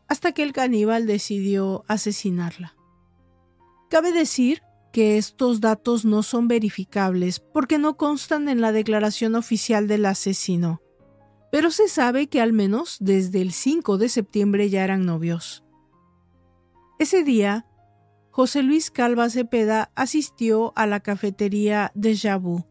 hasta 0.07 0.33
que 0.33 0.45
el 0.45 0.55
caníbal 0.55 1.07
decidió 1.07 1.85
asesinarla. 1.89 2.75
Cabe 3.91 4.13
decir 4.13 4.63
que 4.99 5.17
estos 5.17 5.61
datos 5.61 6.05
no 6.05 6.25
son 6.25 6.49
verificables 6.49 7.39
porque 7.39 7.79
no 7.79 7.97
constan 7.97 8.49
en 8.49 8.61
la 8.61 8.73
declaración 8.73 9.37
oficial 9.37 9.87
del 9.87 10.05
asesino, 10.07 10.83
pero 11.53 11.71
se 11.71 11.87
sabe 11.87 12.27
que 12.27 12.41
al 12.41 12.53
menos 12.53 12.97
desde 12.99 13.41
el 13.41 13.53
5 13.53 13.97
de 13.97 14.09
septiembre 14.09 14.71
ya 14.71 14.83
eran 14.83 15.07
novios. 15.07 15.63
Ese 16.99 17.23
día, 17.23 17.65
José 18.33 18.65
Luis 18.65 18.91
Calva 18.91 19.31
Cepeda 19.31 19.93
asistió 19.95 20.73
a 20.75 20.89
la 20.89 20.99
cafetería 20.99 21.93
de 21.95 22.17
Jabu, 22.17 22.65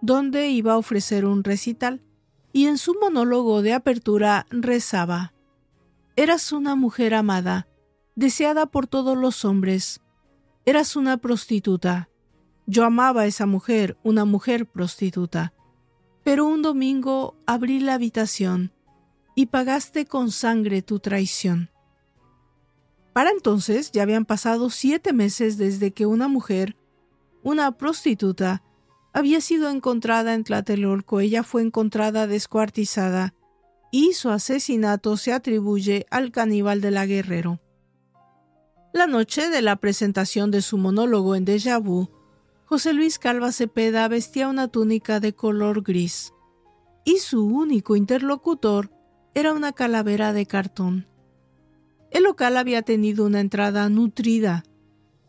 donde 0.00 0.48
iba 0.48 0.72
a 0.72 0.78
ofrecer 0.78 1.26
un 1.26 1.44
recital, 1.44 2.02
y 2.52 2.66
en 2.66 2.76
su 2.76 2.96
monólogo 3.00 3.62
de 3.62 3.72
apertura 3.72 4.48
rezaba, 4.50 5.32
Eras 6.16 6.50
una 6.50 6.74
mujer 6.74 7.14
amada, 7.14 7.68
deseada 8.16 8.66
por 8.66 8.88
todos 8.88 9.16
los 9.16 9.44
hombres, 9.44 10.00
Eras 10.64 10.94
una 10.94 11.16
prostituta. 11.16 12.08
Yo 12.66 12.84
amaba 12.84 13.22
a 13.22 13.26
esa 13.26 13.46
mujer, 13.46 13.96
una 14.04 14.24
mujer 14.24 14.66
prostituta. 14.66 15.52
Pero 16.22 16.46
un 16.46 16.62
domingo 16.62 17.36
abrí 17.46 17.80
la 17.80 17.94
habitación 17.94 18.72
y 19.34 19.46
pagaste 19.46 20.06
con 20.06 20.30
sangre 20.30 20.82
tu 20.82 21.00
traición. 21.00 21.70
Para 23.12 23.30
entonces 23.30 23.90
ya 23.90 24.02
habían 24.02 24.24
pasado 24.24 24.70
siete 24.70 25.12
meses 25.12 25.58
desde 25.58 25.92
que 25.92 26.06
una 26.06 26.28
mujer, 26.28 26.76
una 27.42 27.76
prostituta, 27.76 28.62
había 29.12 29.40
sido 29.40 29.68
encontrada 29.68 30.32
en 30.32 30.44
Tlatelolco. 30.44 31.18
Ella 31.18 31.42
fue 31.42 31.62
encontrada 31.62 32.28
descuartizada 32.28 33.34
y 33.90 34.12
su 34.12 34.30
asesinato 34.30 35.16
se 35.16 35.32
atribuye 35.32 36.06
al 36.10 36.30
caníbal 36.30 36.80
de 36.80 36.92
la 36.92 37.04
Guerrero. 37.04 37.60
La 38.92 39.06
noche 39.06 39.48
de 39.48 39.62
la 39.62 39.76
presentación 39.76 40.50
de 40.50 40.60
su 40.60 40.76
monólogo 40.76 41.34
en 41.34 41.46
Deja 41.46 41.78
Vu, 41.78 42.10
José 42.66 42.92
Luis 42.92 43.18
Calva 43.18 43.50
Cepeda 43.50 44.06
vestía 44.06 44.48
una 44.48 44.68
túnica 44.68 45.18
de 45.18 45.34
color 45.34 45.82
gris 45.82 46.34
y 47.02 47.16
su 47.18 47.46
único 47.46 47.96
interlocutor 47.96 48.90
era 49.34 49.54
una 49.54 49.72
calavera 49.72 50.34
de 50.34 50.44
cartón. 50.44 51.08
El 52.10 52.24
local 52.24 52.58
había 52.58 52.82
tenido 52.82 53.24
una 53.24 53.40
entrada 53.40 53.88
nutrida. 53.88 54.62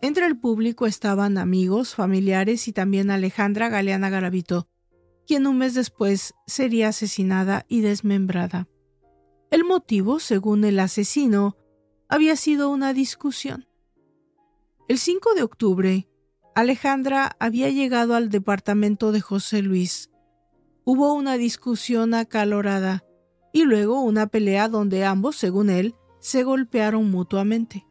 Entre 0.02 0.26
el 0.26 0.38
público 0.38 0.86
estaban 0.86 1.38
amigos, 1.38 1.96
familiares 1.96 2.68
y 2.68 2.74
también 2.74 3.12
Alejandra 3.12 3.70
Galeana 3.70 4.10
Garavito, 4.10 4.68
quien 5.26 5.48
un 5.48 5.58
mes 5.58 5.74
después 5.74 6.34
sería 6.46 6.90
asesinada 6.90 7.66
y 7.70 7.80
desmembrada. 7.80 8.68
El 9.52 9.64
motivo, 9.64 10.20
según 10.20 10.66
el 10.66 10.82
asesino, 10.82 11.56
había 12.10 12.36
sido 12.36 12.70
una 12.70 12.94
discusión. 12.94 13.68
El 14.88 15.00
5 15.00 15.34
de 15.36 15.44
octubre, 15.44 16.08
Alejandra 16.56 17.36
había 17.40 17.70
llegado 17.70 18.16
al 18.16 18.30
departamento 18.30 19.12
de 19.12 19.22
José 19.22 19.62
Luis. 19.62 20.10
Hubo 20.84 21.14
una 21.14 21.38
discusión 21.38 22.14
acalorada 22.14 23.04
y 23.54 23.64
luego 23.64 24.02
una 24.02 24.28
pelea 24.28 24.68
donde 24.68 25.06
ambos, 25.06 25.36
según 25.36 25.70
él, 25.70 25.96
se 26.20 26.44
golpearon 26.44 27.10
mutuamente. 27.10 27.86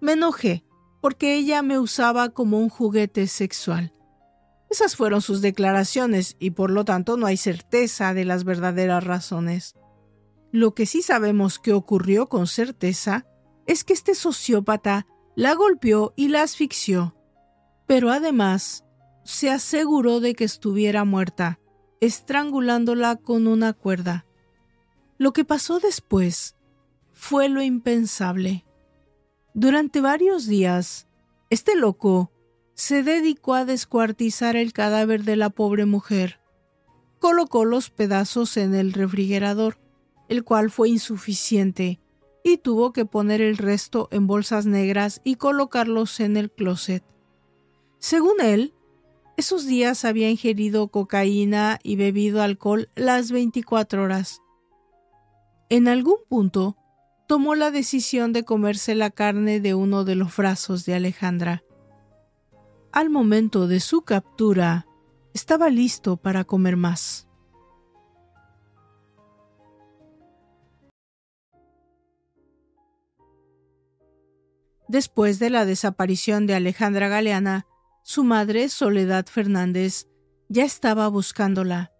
Me 0.00 0.12
enojé 0.12 0.64
porque 1.00 1.34
ella 1.34 1.62
me 1.62 1.78
usaba 1.78 2.30
como 2.30 2.58
un 2.58 2.68
juguete 2.68 3.26
sexual. 3.26 3.92
Esas 4.70 4.96
fueron 4.96 5.22
sus 5.22 5.40
declaraciones 5.40 6.36
y 6.38 6.50
por 6.50 6.70
lo 6.70 6.84
tanto 6.84 7.16
no 7.16 7.26
hay 7.26 7.36
certeza 7.36 8.12
de 8.14 8.24
las 8.24 8.44
verdaderas 8.44 9.04
razones. 9.04 9.74
Lo 10.52 10.74
que 10.74 10.86
sí 10.86 11.02
sabemos 11.02 11.58
que 11.58 11.72
ocurrió 11.72 12.28
con 12.28 12.46
certeza 12.46 13.26
es 13.66 13.84
que 13.84 13.92
este 13.92 14.14
sociópata 14.14 15.06
la 15.34 15.54
golpeó 15.54 16.14
y 16.16 16.28
la 16.28 16.42
asfixió, 16.42 17.14
pero 17.86 18.10
además 18.10 18.84
se 19.24 19.50
aseguró 19.50 20.20
de 20.20 20.34
que 20.34 20.44
estuviera 20.44 21.04
muerta, 21.04 21.58
estrangulándola 22.00 23.16
con 23.16 23.46
una 23.46 23.72
cuerda. 23.72 24.24
Lo 25.18 25.32
que 25.32 25.44
pasó 25.44 25.80
después 25.80 26.56
fue 27.12 27.48
lo 27.48 27.62
impensable. 27.62 28.64
Durante 29.52 30.00
varios 30.00 30.46
días, 30.46 31.06
este 31.50 31.74
loco 31.74 32.30
se 32.74 33.02
dedicó 33.02 33.54
a 33.54 33.64
descuartizar 33.64 34.54
el 34.54 34.72
cadáver 34.72 35.24
de 35.24 35.36
la 35.36 35.50
pobre 35.50 35.86
mujer. 35.86 36.40
Colocó 37.18 37.64
los 37.64 37.90
pedazos 37.90 38.58
en 38.58 38.74
el 38.74 38.92
refrigerador, 38.92 39.78
el 40.28 40.44
cual 40.44 40.70
fue 40.70 40.88
insuficiente, 40.88 42.00
y 42.42 42.58
tuvo 42.58 42.92
que 42.92 43.04
poner 43.04 43.40
el 43.40 43.56
resto 43.56 44.08
en 44.12 44.26
bolsas 44.26 44.66
negras 44.66 45.20
y 45.24 45.34
colocarlos 45.34 46.20
en 46.20 46.36
el 46.36 46.50
closet. 46.50 47.02
Según 47.98 48.40
él, 48.40 48.72
esos 49.36 49.66
días 49.66 50.04
había 50.04 50.30
ingerido 50.30 50.88
cocaína 50.88 51.78
y 51.82 51.96
bebido 51.96 52.42
alcohol 52.42 52.88
las 52.94 53.32
24 53.32 54.02
horas. 54.02 54.42
En 55.68 55.88
algún 55.88 56.18
punto, 56.28 56.76
tomó 57.26 57.54
la 57.54 57.70
decisión 57.70 58.32
de 58.32 58.44
comerse 58.44 58.94
la 58.94 59.10
carne 59.10 59.60
de 59.60 59.74
uno 59.74 60.04
de 60.04 60.14
los 60.14 60.36
brazos 60.36 60.86
de 60.86 60.94
Alejandra. 60.94 61.64
Al 62.92 63.10
momento 63.10 63.66
de 63.66 63.80
su 63.80 64.02
captura, 64.02 64.86
estaba 65.34 65.68
listo 65.68 66.16
para 66.16 66.44
comer 66.44 66.76
más. 66.76 67.25
Después 74.88 75.38
de 75.38 75.50
la 75.50 75.64
desaparición 75.64 76.46
de 76.46 76.54
Alejandra 76.54 77.08
Galeana, 77.08 77.66
su 78.02 78.22
madre, 78.22 78.68
Soledad 78.68 79.26
Fernández, 79.26 80.06
ya 80.48 80.64
estaba 80.64 81.08
buscándola 81.08 81.92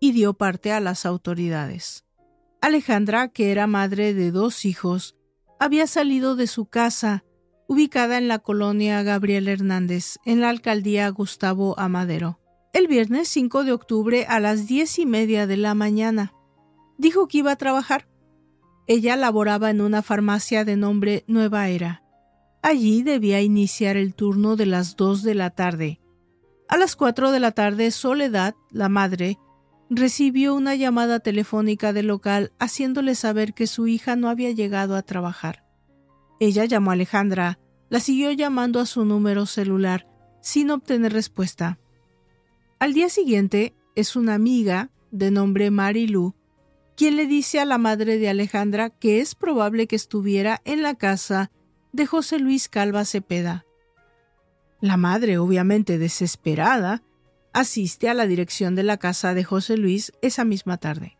y 0.00 0.12
dio 0.12 0.34
parte 0.34 0.72
a 0.72 0.80
las 0.80 1.06
autoridades. 1.06 2.04
Alejandra, 2.60 3.28
que 3.28 3.52
era 3.52 3.66
madre 3.66 4.12
de 4.12 4.30
dos 4.30 4.64
hijos, 4.64 5.16
había 5.58 5.86
salido 5.86 6.36
de 6.36 6.46
su 6.46 6.66
casa, 6.66 7.24
ubicada 7.68 8.18
en 8.18 8.28
la 8.28 8.38
colonia 8.38 9.02
Gabriel 9.02 9.48
Hernández, 9.48 10.18
en 10.24 10.40
la 10.40 10.50
alcaldía 10.50 11.08
Gustavo 11.08 11.78
Amadero, 11.78 12.38
el 12.72 12.86
viernes 12.86 13.28
5 13.28 13.64
de 13.64 13.72
octubre 13.72 14.26
a 14.28 14.40
las 14.40 14.66
diez 14.66 14.98
y 14.98 15.06
media 15.06 15.46
de 15.46 15.56
la 15.56 15.74
mañana. 15.74 16.34
Dijo 16.98 17.28
que 17.28 17.38
iba 17.38 17.52
a 17.52 17.56
trabajar. 17.56 18.08
Ella 18.86 19.16
laboraba 19.16 19.70
en 19.70 19.80
una 19.80 20.02
farmacia 20.02 20.64
de 20.64 20.76
nombre 20.76 21.24
Nueva 21.26 21.68
Era. 21.68 22.02
Allí 22.68 23.04
debía 23.04 23.42
iniciar 23.42 23.96
el 23.96 24.16
turno 24.16 24.56
de 24.56 24.66
las 24.66 24.96
dos 24.96 25.22
de 25.22 25.36
la 25.36 25.50
tarde. 25.50 26.00
A 26.66 26.76
las 26.76 26.96
cuatro 26.96 27.30
de 27.30 27.38
la 27.38 27.52
tarde, 27.52 27.92
Soledad, 27.92 28.56
la 28.72 28.88
madre, 28.88 29.38
recibió 29.88 30.52
una 30.52 30.74
llamada 30.74 31.20
telefónica 31.20 31.92
del 31.92 32.08
local 32.08 32.50
haciéndole 32.58 33.14
saber 33.14 33.54
que 33.54 33.68
su 33.68 33.86
hija 33.86 34.16
no 34.16 34.28
había 34.28 34.50
llegado 34.50 34.96
a 34.96 35.02
trabajar. 35.02 35.64
Ella 36.40 36.64
llamó 36.64 36.90
a 36.90 36.94
Alejandra, 36.94 37.60
la 37.88 38.00
siguió 38.00 38.32
llamando 38.32 38.80
a 38.80 38.86
su 38.86 39.04
número 39.04 39.46
celular, 39.46 40.08
sin 40.42 40.72
obtener 40.72 41.12
respuesta. 41.12 41.78
Al 42.80 42.94
día 42.94 43.10
siguiente, 43.10 43.76
es 43.94 44.16
una 44.16 44.34
amiga, 44.34 44.90
de 45.12 45.30
nombre 45.30 45.70
Marilu, 45.70 46.34
quien 46.96 47.14
le 47.14 47.26
dice 47.26 47.60
a 47.60 47.64
la 47.64 47.78
madre 47.78 48.18
de 48.18 48.28
Alejandra 48.28 48.90
que 48.90 49.20
es 49.20 49.36
probable 49.36 49.86
que 49.86 49.94
estuviera 49.94 50.62
en 50.64 50.82
la 50.82 50.96
casa 50.96 51.52
de 51.96 52.04
José 52.04 52.38
Luis 52.38 52.68
Calva 52.68 53.06
Cepeda. 53.06 53.64
La 54.82 54.98
madre, 54.98 55.38
obviamente 55.38 55.96
desesperada, 55.96 57.02
asiste 57.54 58.10
a 58.10 58.14
la 58.14 58.26
dirección 58.26 58.74
de 58.74 58.82
la 58.82 58.98
casa 58.98 59.32
de 59.32 59.44
José 59.44 59.78
Luis 59.78 60.12
esa 60.20 60.44
misma 60.44 60.76
tarde. 60.76 61.16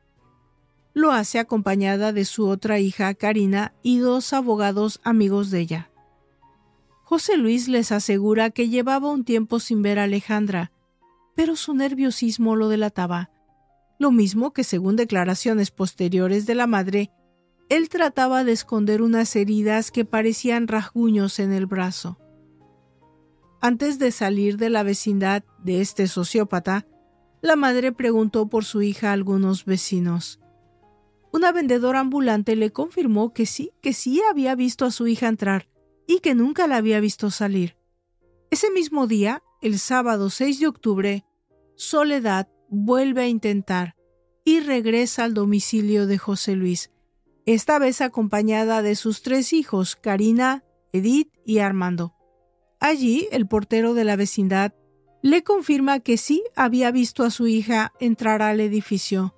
Lo 0.92 1.12
hace 1.12 1.38
acompañada 1.38 2.12
de 2.12 2.26
su 2.26 2.46
otra 2.46 2.78
hija, 2.78 3.14
Karina, 3.14 3.72
y 3.82 4.00
dos 4.00 4.34
abogados 4.34 5.00
amigos 5.02 5.50
de 5.50 5.60
ella. 5.60 5.90
José 7.04 7.38
Luis 7.38 7.68
les 7.68 7.90
asegura 7.90 8.50
que 8.50 8.68
llevaba 8.68 9.10
un 9.10 9.24
tiempo 9.24 9.60
sin 9.60 9.80
ver 9.80 9.98
a 9.98 10.02
Alejandra, 10.02 10.72
pero 11.34 11.56
su 11.56 11.72
nerviosismo 11.72 12.54
lo 12.54 12.68
delataba, 12.68 13.30
lo 13.98 14.10
mismo 14.10 14.52
que 14.52 14.62
según 14.62 14.96
declaraciones 14.96 15.70
posteriores 15.70 16.44
de 16.44 16.54
la 16.54 16.66
madre, 16.66 17.10
él 17.68 17.88
trataba 17.88 18.44
de 18.44 18.52
esconder 18.52 19.02
unas 19.02 19.34
heridas 19.34 19.90
que 19.90 20.04
parecían 20.04 20.68
rasguños 20.68 21.38
en 21.38 21.52
el 21.52 21.66
brazo. 21.66 22.18
Antes 23.60 23.98
de 23.98 24.12
salir 24.12 24.56
de 24.56 24.70
la 24.70 24.82
vecindad 24.82 25.42
de 25.58 25.80
este 25.80 26.06
sociópata, 26.06 26.86
la 27.42 27.56
madre 27.56 27.92
preguntó 27.92 28.48
por 28.48 28.64
su 28.64 28.82
hija 28.82 29.10
a 29.10 29.12
algunos 29.12 29.64
vecinos. 29.64 30.40
Una 31.32 31.52
vendedora 31.52 32.00
ambulante 32.00 32.56
le 32.56 32.70
confirmó 32.70 33.32
que 33.32 33.46
sí, 33.46 33.72
que 33.82 33.92
sí 33.92 34.22
había 34.30 34.54
visto 34.54 34.84
a 34.84 34.90
su 34.90 35.06
hija 35.06 35.28
entrar 35.28 35.68
y 36.06 36.20
que 36.20 36.34
nunca 36.34 36.66
la 36.66 36.76
había 36.76 37.00
visto 37.00 37.30
salir. 37.30 37.76
Ese 38.50 38.70
mismo 38.70 39.06
día, 39.06 39.42
el 39.60 39.78
sábado 39.78 40.30
6 40.30 40.60
de 40.60 40.66
octubre, 40.68 41.24
Soledad 41.74 42.48
vuelve 42.68 43.22
a 43.22 43.28
intentar 43.28 43.96
y 44.44 44.60
regresa 44.60 45.24
al 45.24 45.34
domicilio 45.34 46.06
de 46.06 46.16
José 46.16 46.56
Luis, 46.56 46.90
esta 47.46 47.78
vez 47.78 48.00
acompañada 48.00 48.82
de 48.82 48.96
sus 48.96 49.22
tres 49.22 49.52
hijos, 49.52 49.94
Karina, 49.96 50.64
Edith 50.92 51.32
y 51.44 51.60
Armando. 51.60 52.14
Allí, 52.80 53.28
el 53.30 53.46
portero 53.46 53.94
de 53.94 54.04
la 54.04 54.16
vecindad 54.16 54.74
le 55.22 55.42
confirma 55.42 56.00
que 56.00 56.18
sí 56.18 56.42
había 56.56 56.90
visto 56.90 57.24
a 57.24 57.30
su 57.30 57.46
hija 57.46 57.92
entrar 58.00 58.42
al 58.42 58.60
edificio. 58.60 59.34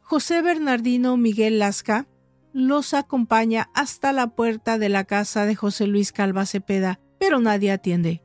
José 0.00 0.40
Bernardino 0.40 1.16
Miguel 1.16 1.58
Lasca 1.58 2.06
los 2.52 2.94
acompaña 2.94 3.70
hasta 3.74 4.12
la 4.12 4.28
puerta 4.28 4.78
de 4.78 4.88
la 4.88 5.04
casa 5.04 5.44
de 5.44 5.54
José 5.54 5.86
Luis 5.86 6.12
Calva 6.12 6.46
Cepeda, 6.46 7.00
pero 7.18 7.40
nadie 7.40 7.72
atiende. 7.72 8.22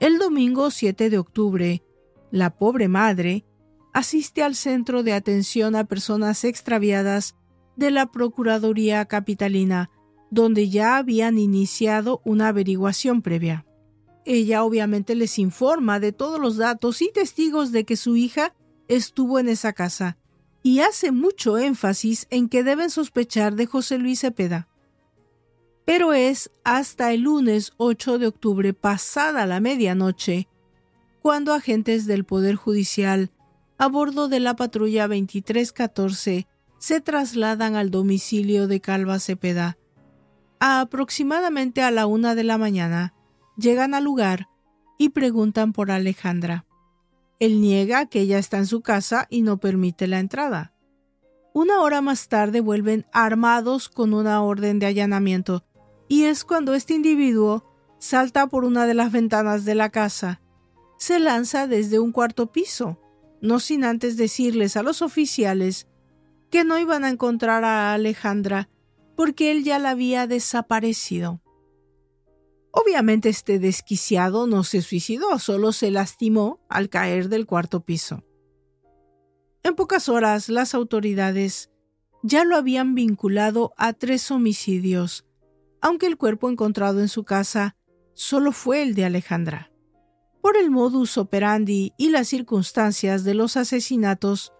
El 0.00 0.18
domingo 0.18 0.70
7 0.70 1.10
de 1.10 1.18
octubre, 1.18 1.82
la 2.30 2.50
pobre 2.50 2.88
madre 2.88 3.44
asiste 3.92 4.42
al 4.42 4.56
centro 4.56 5.02
de 5.02 5.12
atención 5.12 5.76
a 5.76 5.84
personas 5.84 6.44
extraviadas 6.44 7.36
de 7.76 7.90
la 7.90 8.06
Procuraduría 8.06 9.04
Capitalina, 9.06 9.90
donde 10.30 10.68
ya 10.68 10.96
habían 10.96 11.38
iniciado 11.38 12.20
una 12.24 12.48
averiguación 12.48 13.22
previa. 13.22 13.66
Ella 14.24 14.64
obviamente 14.64 15.14
les 15.14 15.38
informa 15.38 16.00
de 16.00 16.12
todos 16.12 16.40
los 16.40 16.56
datos 16.56 17.02
y 17.02 17.10
testigos 17.12 17.72
de 17.72 17.84
que 17.84 17.96
su 17.96 18.16
hija 18.16 18.54
estuvo 18.88 19.38
en 19.38 19.48
esa 19.48 19.72
casa 19.72 20.16
y 20.62 20.80
hace 20.80 21.10
mucho 21.10 21.58
énfasis 21.58 22.26
en 22.30 22.48
que 22.48 22.62
deben 22.62 22.90
sospechar 22.90 23.56
de 23.56 23.66
José 23.66 23.98
Luis 23.98 24.20
Cepeda. 24.20 24.68
Pero 25.84 26.12
es 26.12 26.52
hasta 26.62 27.12
el 27.12 27.22
lunes 27.22 27.72
8 27.78 28.18
de 28.18 28.28
octubre 28.28 28.72
pasada 28.72 29.46
la 29.46 29.58
medianoche 29.58 30.48
cuando 31.20 31.52
agentes 31.52 32.06
del 32.06 32.24
Poder 32.24 32.54
Judicial 32.54 33.30
a 33.78 33.88
bordo 33.88 34.28
de 34.28 34.38
la 34.38 34.54
patrulla 34.54 35.08
2314 35.08 36.46
se 36.82 37.00
trasladan 37.00 37.76
al 37.76 37.92
domicilio 37.92 38.66
de 38.66 38.80
Calva 38.80 39.20
Cepeda. 39.20 39.78
A 40.58 40.80
aproximadamente 40.80 41.80
a 41.80 41.92
la 41.92 42.06
una 42.06 42.34
de 42.34 42.42
la 42.42 42.58
mañana, 42.58 43.14
llegan 43.56 43.94
al 43.94 44.02
lugar 44.02 44.48
y 44.98 45.10
preguntan 45.10 45.72
por 45.72 45.92
Alejandra. 45.92 46.66
Él 47.38 47.60
niega 47.60 48.06
que 48.06 48.18
ella 48.18 48.40
está 48.40 48.58
en 48.58 48.66
su 48.66 48.80
casa 48.80 49.28
y 49.30 49.42
no 49.42 49.58
permite 49.58 50.08
la 50.08 50.18
entrada. 50.18 50.74
Una 51.54 51.80
hora 51.82 52.00
más 52.00 52.26
tarde 52.26 52.60
vuelven 52.60 53.06
armados 53.12 53.88
con 53.88 54.12
una 54.12 54.42
orden 54.42 54.80
de 54.80 54.86
allanamiento 54.86 55.64
y 56.08 56.24
es 56.24 56.44
cuando 56.44 56.74
este 56.74 56.94
individuo 56.94 57.64
salta 58.00 58.48
por 58.48 58.64
una 58.64 58.86
de 58.86 58.94
las 58.94 59.12
ventanas 59.12 59.64
de 59.64 59.76
la 59.76 59.90
casa. 59.90 60.40
Se 60.98 61.20
lanza 61.20 61.68
desde 61.68 62.00
un 62.00 62.10
cuarto 62.10 62.50
piso, 62.50 62.98
no 63.40 63.60
sin 63.60 63.84
antes 63.84 64.16
decirles 64.16 64.76
a 64.76 64.82
los 64.82 65.00
oficiales 65.00 65.86
que 66.52 66.64
no 66.64 66.78
iban 66.78 67.02
a 67.02 67.08
encontrar 67.08 67.64
a 67.64 67.94
Alejandra 67.94 68.68
porque 69.16 69.50
él 69.50 69.64
ya 69.64 69.78
la 69.78 69.90
había 69.90 70.26
desaparecido. 70.26 71.40
Obviamente 72.70 73.30
este 73.30 73.58
desquiciado 73.58 74.46
no 74.46 74.62
se 74.62 74.82
suicidó, 74.82 75.38
solo 75.38 75.72
se 75.72 75.90
lastimó 75.90 76.60
al 76.68 76.90
caer 76.90 77.30
del 77.30 77.46
cuarto 77.46 77.80
piso. 77.80 78.22
En 79.62 79.74
pocas 79.74 80.10
horas 80.10 80.50
las 80.50 80.74
autoridades 80.74 81.70
ya 82.22 82.44
lo 82.44 82.56
habían 82.56 82.94
vinculado 82.94 83.72
a 83.78 83.94
tres 83.94 84.30
homicidios, 84.30 85.24
aunque 85.80 86.06
el 86.06 86.18
cuerpo 86.18 86.50
encontrado 86.50 87.00
en 87.00 87.08
su 87.08 87.24
casa 87.24 87.76
solo 88.12 88.52
fue 88.52 88.82
el 88.82 88.94
de 88.94 89.06
Alejandra. 89.06 89.72
Por 90.42 90.58
el 90.58 90.70
modus 90.70 91.16
operandi 91.16 91.94
y 91.96 92.10
las 92.10 92.28
circunstancias 92.28 93.24
de 93.24 93.32
los 93.32 93.56
asesinatos, 93.56 94.52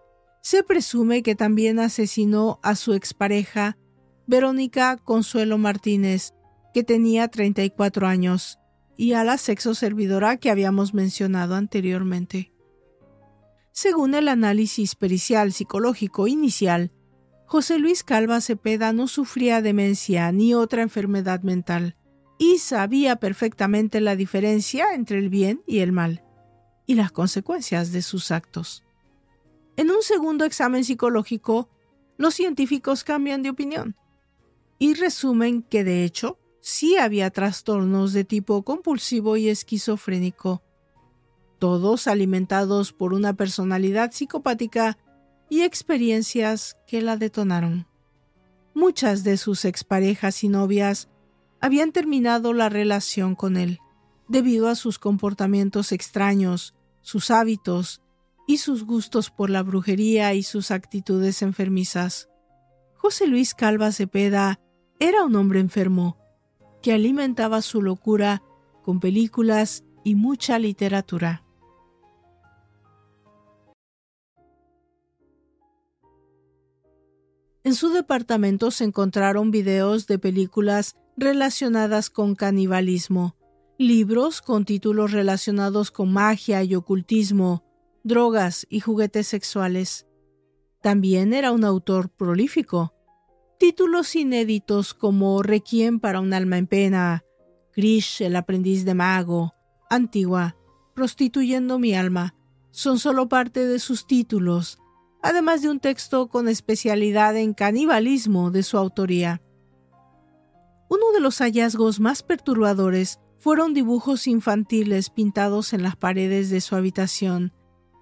se 0.43 0.65
presume 0.65 1.23
que 1.23 1.35
también 1.35 1.79
asesinó 1.79 2.59
a 2.63 2.75
su 2.75 2.95
expareja, 2.95 3.79
Verónica 4.27 4.97
Consuelo 4.97 5.57
Martínez, 5.57 6.35
que 6.75 6.83
tenía 6.83 7.29
34 7.29 8.07
años, 8.07 8.59
y 8.97 9.15
a 9.15 9.25
la 9.25 9.39
sexo 9.39 9.75
servidora 9.75 10.37
que 10.37 10.51
habíamos 10.51 10.95
mencionado 10.95 11.55
anteriormente. 11.55 12.53
Según 13.73 14.15
el 14.15 14.29
análisis 14.29 14.97
pericial 14.97 15.53
psicológico 15.53 16.27
inicial, 16.27 16.93
José 17.47 17.79
Luis 17.79 18.03
Calva 18.03 18.41
Cepeda 18.41 18.93
no 18.93 19.07
sufría 19.09 19.63
demencia 19.63 20.31
ni 20.33 20.55
otra 20.55 20.83
enfermedad 20.83 21.43
mental 21.43 21.97
y 22.39 22.59
sabía 22.59 23.17
perfectamente 23.17 24.01
la 24.01 24.17
diferencia 24.17 24.95
entre 24.95 25.19
el 25.19 25.29
bien 25.29 25.63
y 25.67 25.79
el 25.79 25.93
mal 25.93 26.25
y 26.87 26.95
las 26.95 27.13
consecuencias 27.13 27.93
de 27.93 28.03
sus 28.03 28.31
actos. 28.31 28.83
En 29.77 29.91
un 29.91 30.03
segundo 30.03 30.45
examen 30.45 30.85
psicológico, 30.85 31.69
los 32.17 32.35
científicos 32.35 33.05
cambian 33.05 33.43
de 33.43 33.51
opinión 33.51 33.97
y 34.79 34.95
resumen 34.95 35.63
que 35.63 35.85
de 35.85 36.05
hecho 36.05 36.39
sí 36.61 36.97
había 36.97 37.31
trastornos 37.31 38.13
de 38.13 38.25
tipo 38.25 38.63
compulsivo 38.63 39.37
y 39.37 39.49
esquizofrénico, 39.49 40.63
todos 41.59 42.07
alimentados 42.07 42.93
por 42.93 43.15
una 43.15 43.35
personalidad 43.35 44.13
psicopática 44.13 44.99
y 45.49 45.63
experiencias 45.63 46.77
que 46.87 47.03
la 47.03 47.17
detonaron. 47.17 47.87
Muchas 48.75 49.25
de 49.25 49.37
sus 49.37 49.65
exparejas 49.65 50.45
y 50.45 50.49
novias 50.49 51.09
habían 51.61 51.93
terminado 51.93 52.53
la 52.53 52.69
relación 52.69 53.35
con 53.35 53.57
él 53.57 53.79
debido 54.29 54.69
a 54.69 54.75
sus 54.75 54.99
comportamientos 54.99 55.93
extraños, 55.93 56.75
sus 57.03 57.31
hábitos 57.31 58.03
y 58.47 58.59
sus 58.59 58.85
gustos 58.85 59.31
por 59.31 59.51
la 59.51 59.63
brujería 59.63 60.35
y 60.35 60.43
sus 60.43 60.71
actitudes 60.71 61.43
enfermizas. 61.43 62.29
José 62.95 63.27
Luis 63.27 63.55
Calva 63.55 63.93
Cepeda 63.93 64.61
era 64.99 65.25
un 65.25 65.35
hombre 65.37 65.61
enfermo, 65.61 66.19
que 66.83 66.93
alimentaba 66.93 67.63
su 67.63 67.83
locura 67.83 68.43
con 68.83 69.01
películas 69.01 69.85
y 70.05 70.15
mucha 70.15 70.59
literatura. 70.59 71.45
En 77.65 77.75
su 77.75 77.91
departamento 77.91 78.73
se 78.73 78.85
encontraron 78.85 79.53
videos 79.53 80.09
de 80.09 80.19
películas 80.19 80.97
relacionadas 81.17 82.11
con 82.11 82.35
canibalismo, 82.35 83.37
libros 83.79 84.43
con 84.43 84.65
títulos 84.65 85.13
relacionados 85.13 85.93
con 85.93 86.13
magia 86.13 86.65
y 86.65 86.75
ocultismo, 86.75 87.65
drogas 88.05 88.67
y 88.69 88.81
juguetes 88.81 89.27
sexuales. 89.27 90.07
También 90.81 91.33
era 91.33 91.53
un 91.53 91.65
autor 91.65 92.09
prolífico, 92.11 92.95
Títulos 93.63 94.17
inéditos 94.17 94.93
como 94.93 95.41
Requiem 95.41 96.01
para 96.01 96.19
un 96.19 96.35
alma 96.35 96.59
en 96.59 96.67
pena, 96.67 97.23
Krish, 97.71 98.21
el 98.21 98.35
aprendiz 98.35 98.85
de 98.85 98.95
mago, 98.95 99.55
Antigua, 99.89 100.57
Prostituyendo 100.95 101.79
mi 101.79 101.95
alma, 101.95 102.35
son 102.73 102.99
solo 102.99 103.29
parte 103.29 103.65
de 103.69 103.79
sus 103.79 104.09
títulos, 104.09 104.81
además 105.23 105.63
de 105.63 105.71
un 105.71 105.79
texto 105.79 106.27
con 106.27 106.49
especialidad 106.49 107.37
en 107.37 107.55
canibalismo 107.55 108.51
de 108.51 108.65
su 108.65 108.79
autoría. 108.79 109.41
Uno 110.91 111.13
de 111.13 111.21
los 111.21 111.39
hallazgos 111.39 112.01
más 112.01 112.25
perturbadores 112.25 113.21
fueron 113.39 113.75
dibujos 113.75 114.27
infantiles 114.27 115.09
pintados 115.09 115.73
en 115.73 115.85
las 115.85 115.95
paredes 115.95 116.51
de 116.51 116.61
su 116.61 116.75
habitación, 116.75 117.53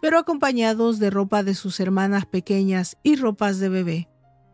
pero 0.01 0.19
acompañados 0.19 0.99
de 0.99 1.11
ropa 1.11 1.43
de 1.43 1.55
sus 1.55 1.81
hermanas 1.81 2.27
pequeñas 2.27 2.97
y 3.03 3.17
ropas 3.17 3.59
de 3.59 3.69
bebé. 3.69 4.09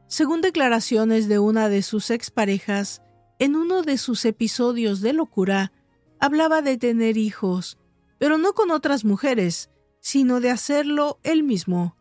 Según 0.09 0.41
declaraciones 0.41 1.29
de 1.29 1.39
una 1.39 1.69
de 1.69 1.83
sus 1.83 2.11
exparejas, 2.11 3.03
en 3.39 3.57
uno 3.57 3.83
de 3.83 3.99
sus 3.99 4.25
episodios 4.25 5.01
de 5.01 5.13
locura, 5.13 5.73
hablaba 6.21 6.63
de 6.63 6.79
tener 6.79 7.17
hijos, 7.17 7.79
pero 8.19 8.39
no 8.39 8.55
con 8.55 8.71
otras 8.71 9.05
mujeres, 9.05 9.71
sino 10.01 10.41
de 10.41 10.51
hacerlo 10.51 11.19
él 11.23 11.43
mismo. 11.43 11.97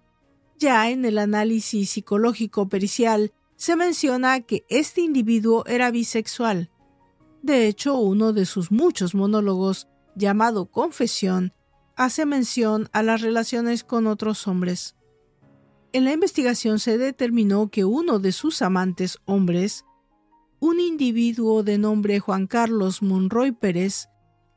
Ya 0.57 0.89
en 0.89 1.03
el 1.05 1.17
análisis 1.17 1.89
psicológico 1.89 2.69
pericial 2.69 3.33
se 3.55 3.75
menciona 3.75 4.41
que 4.41 4.65
este 4.69 5.01
individuo 5.01 5.65
era 5.65 5.91
bisexual. 5.91 6.69
De 7.41 7.67
hecho, 7.67 7.97
uno 7.97 8.33
de 8.33 8.45
sus 8.45 8.71
muchos 8.71 9.15
monólogos, 9.15 9.87
llamado 10.15 10.67
Confesión, 10.67 11.53
hace 11.95 12.25
mención 12.25 12.89
a 12.91 13.03
las 13.03 13.21
relaciones 13.21 13.83
con 13.83 14.07
otros 14.07 14.47
hombres. 14.47 14.95
En 15.93 16.03
la 16.03 16.11
investigación 16.11 16.79
se 16.79 16.97
determinó 16.97 17.69
que 17.69 17.85
uno 17.85 18.19
de 18.19 18.31
sus 18.31 18.61
amantes 18.61 19.17
hombres, 19.25 19.85
un 20.59 20.79
individuo 20.79 21.63
de 21.63 21.77
nombre 21.77 22.19
Juan 22.19 22.47
Carlos 22.47 23.01
Monroy 23.01 23.51
Pérez, 23.53 24.09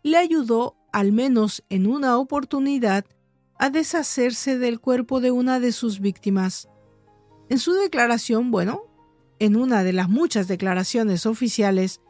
le 0.02 0.16
ayudó, 0.16 0.76
al 0.92 1.12
menos 1.12 1.62
en 1.68 1.86
una 1.86 2.18
oportunidad, 2.18 3.04
a 3.58 3.70
deshacerse 3.70 4.58
del 4.58 4.80
cuerpo 4.80 5.20
de 5.20 5.30
una 5.30 5.60
de 5.60 5.72
sus 5.72 6.00
víctimas. 6.00 6.68
En 7.48 7.58
su 7.58 7.72
declaración, 7.72 8.50
bueno, 8.50 8.82
en 9.38 9.56
una 9.56 9.84
de 9.84 9.92
las 9.92 10.08
muchas 10.08 10.48
declaraciones 10.48 11.26
oficiales, 11.26 12.00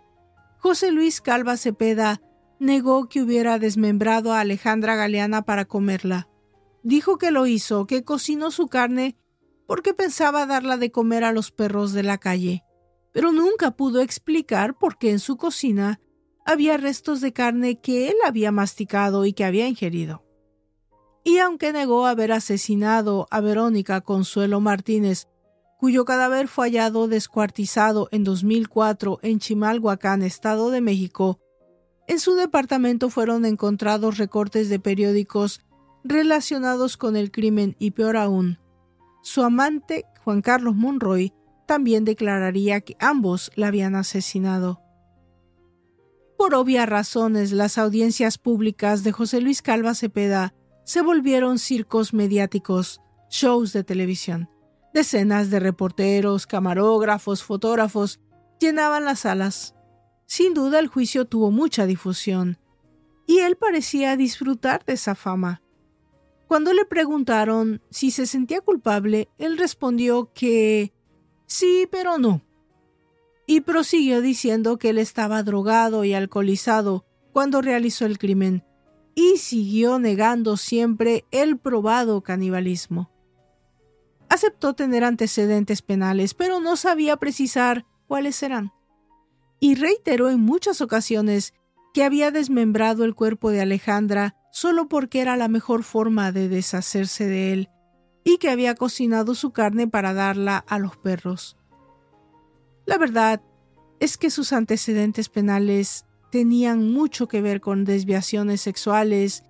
José 0.59 0.91
Luis 0.91 1.21
Calva 1.21 1.57
Cepeda 1.57 2.21
negó 2.59 3.09
que 3.09 3.23
hubiera 3.23 3.59
desmembrado 3.59 4.33
a 4.33 4.41
Alejandra 4.41 4.97
Galeana 4.97 5.43
para 5.43 5.65
comerla. 5.65 6.29
Dijo 6.83 7.19
que 7.19 7.31
lo 7.31 7.47
hizo, 7.47 7.87
que 7.87 8.05
cocinó 8.05 8.51
su 8.51 8.69
carne 8.69 9.17
porque 9.67 9.95
pensaba 9.95 10.47
darla 10.47 10.77
de 10.77 10.91
comer 10.91 11.25
a 11.25 11.33
los 11.33 11.51
perros 11.51 11.93
de 11.93 12.03
la 12.03 12.19
calle, 12.19 12.65
pero 13.13 13.33
nunca 13.33 13.73
pudo 13.73 14.01
explicar 14.01 14.79
por 14.79 14.97
qué 14.97 15.11
en 15.11 15.19
su 15.19 15.37
cocina 15.37 16.01
había 16.47 16.79
restos 16.79 17.21
de 17.21 17.33
carne 17.33 17.79
que 17.79 18.09
él 18.09 18.17
había 18.25 18.51
masticado 18.51 19.27
y 19.27 19.35
que 19.35 19.45
había 19.45 19.69
ingerido. 19.69 20.25
Y 21.25 21.39
aunque 21.39 21.75
negó 21.75 22.07
haber 22.07 22.33
asesinado 22.33 23.27
a 23.31 23.43
Verónica 23.43 24.01
Consuelo 24.01 24.61
Martínez, 24.61 25.29
cuyo 25.79 26.07
cadáver 26.07 26.49
fue 26.49 26.69
hallado 26.69 27.07
descuartizado 27.07 28.09
en 28.13 28.25
2004 28.25 29.19
en 29.23 29.39
Chimalhuacán, 29.39 30.23
Estado 30.23 30.71
de 30.71 30.81
México, 30.81 31.39
en 32.09 32.19
su 32.19 32.35
departamento 32.35 33.11
fueron 33.11 33.45
encontrados 33.45 34.19
recortes 34.19 34.69
de 34.69 34.81
periódicos 34.81 35.61
relacionados 36.03 36.97
con 36.97 37.17
el 37.17 37.31
crimen 37.31 37.77
y 37.79 37.93
peor 37.93 38.17
aún, 38.17 38.59
su 39.23 39.43
amante, 39.43 40.07
Juan 40.25 40.43
Carlos 40.43 40.75
Monroy, 40.75 41.35
también 41.67 42.05
declararía 42.05 42.81
que 42.81 42.97
ambos 42.99 43.51
la 43.57 43.67
habían 43.67 43.95
asesinado. 43.95 44.81
Por 46.39 46.55
obvias 46.55 46.89
razones, 46.89 47.53
las 47.53 47.77
audiencias 47.77 48.39
públicas 48.39 49.05
de 49.05 49.13
José 49.13 49.41
Luis 49.41 49.61
Calva 49.61 49.95
Cepeda 49.95 50.55
se 50.85 51.03
volvieron 51.03 51.59
circos 51.59 52.15
mediáticos, 52.15 53.03
shows 53.29 53.75
de 53.75 53.85
televisión. 53.85 54.49
Decenas 54.95 55.51
de 55.51 55.61
reporteros, 55.61 56.47
camarógrafos, 56.47 57.43
fotógrafos 57.43 58.21
llenaban 58.61 59.05
las 59.05 59.21
salas. 59.21 59.75
Sin 60.29 60.53
duda 60.53 60.79
el 60.79 60.89
juicio 60.89 61.25
tuvo 61.25 61.51
mucha 61.51 61.87
difusión, 61.87 62.59
y 63.27 63.39
él 63.39 63.57
parecía 63.57 64.15
disfrutar 64.15 64.85
de 64.85 64.93
esa 64.93 65.15
fama. 65.15 65.63
Cuando 66.47 66.75
le 66.75 66.85
preguntaron 66.85 67.81
si 67.89 68.11
se 68.11 68.27
sentía 68.27 68.61
culpable, 68.61 69.31
él 69.39 69.57
respondió 69.57 70.31
que 70.35 70.93
sí, 71.47 71.89
pero 71.91 72.19
no. 72.19 72.43
Y 73.47 73.63
prosiguió 73.63 74.21
diciendo 74.21 74.79
que 74.79 74.91
él 74.91 74.99
estaba 74.99 75.43
drogado 75.43 76.05
y 76.05 76.13
alcoholizado 76.13 77.07
cuando 77.33 77.63
realizó 77.63 78.05
el 78.05 78.19
crimen, 78.19 78.67
y 79.15 79.39
siguió 79.39 79.99
negando 79.99 80.59
siempre 80.59 81.25
el 81.31 81.57
probado 81.57 82.21
canibalismo. 82.23 83.11
Aceptó 84.29 84.75
tener 84.75 85.05
antecedentes 85.05 85.81
penales, 85.81 86.35
pero 86.35 86.61
no 86.61 86.77
sabía 86.77 87.17
precisar 87.17 87.87
cuáles 88.07 88.43
eran. 88.43 88.73
Y 89.61 89.75
reiteró 89.75 90.31
en 90.31 90.41
muchas 90.41 90.81
ocasiones 90.81 91.55
que 91.95 92.05
había 92.05 92.31
desmembrado 92.31 93.05
el 93.05 93.15
cuerpo 93.15 93.51
de 93.51 93.61
Alejandra 93.61 94.37
solo 94.53 94.89
porque 94.89 95.21
era 95.21 95.37
la 95.37 95.49
mejor 95.49 95.83
forma 95.83 96.33
de 96.33 96.49
deshacerse 96.49 97.27
de 97.27 97.53
él 97.53 97.71
y 98.25 98.39
que 98.39 98.51
había 98.51 98.75
cocinado 98.75 99.35
su 99.35 99.53
carne 99.53 99.89
para 99.89 100.15
darla 100.15 100.59
a 100.59 100.79
los 100.79 100.97
perros. 100.97 101.57
La 102.87 102.99
verdad 102.99 103.43
es 104.01 104.17
que 104.17 104.31
sus 104.31 104.53
antecedentes 104.53 105.29
penales 105.29 106.05
tenían 106.31 106.93
mucho 106.93 107.27
que 107.27 107.41
ver 107.41 107.61
con 107.61 107.85
desviaciones 107.85 108.61
sexuales, 108.61 109.45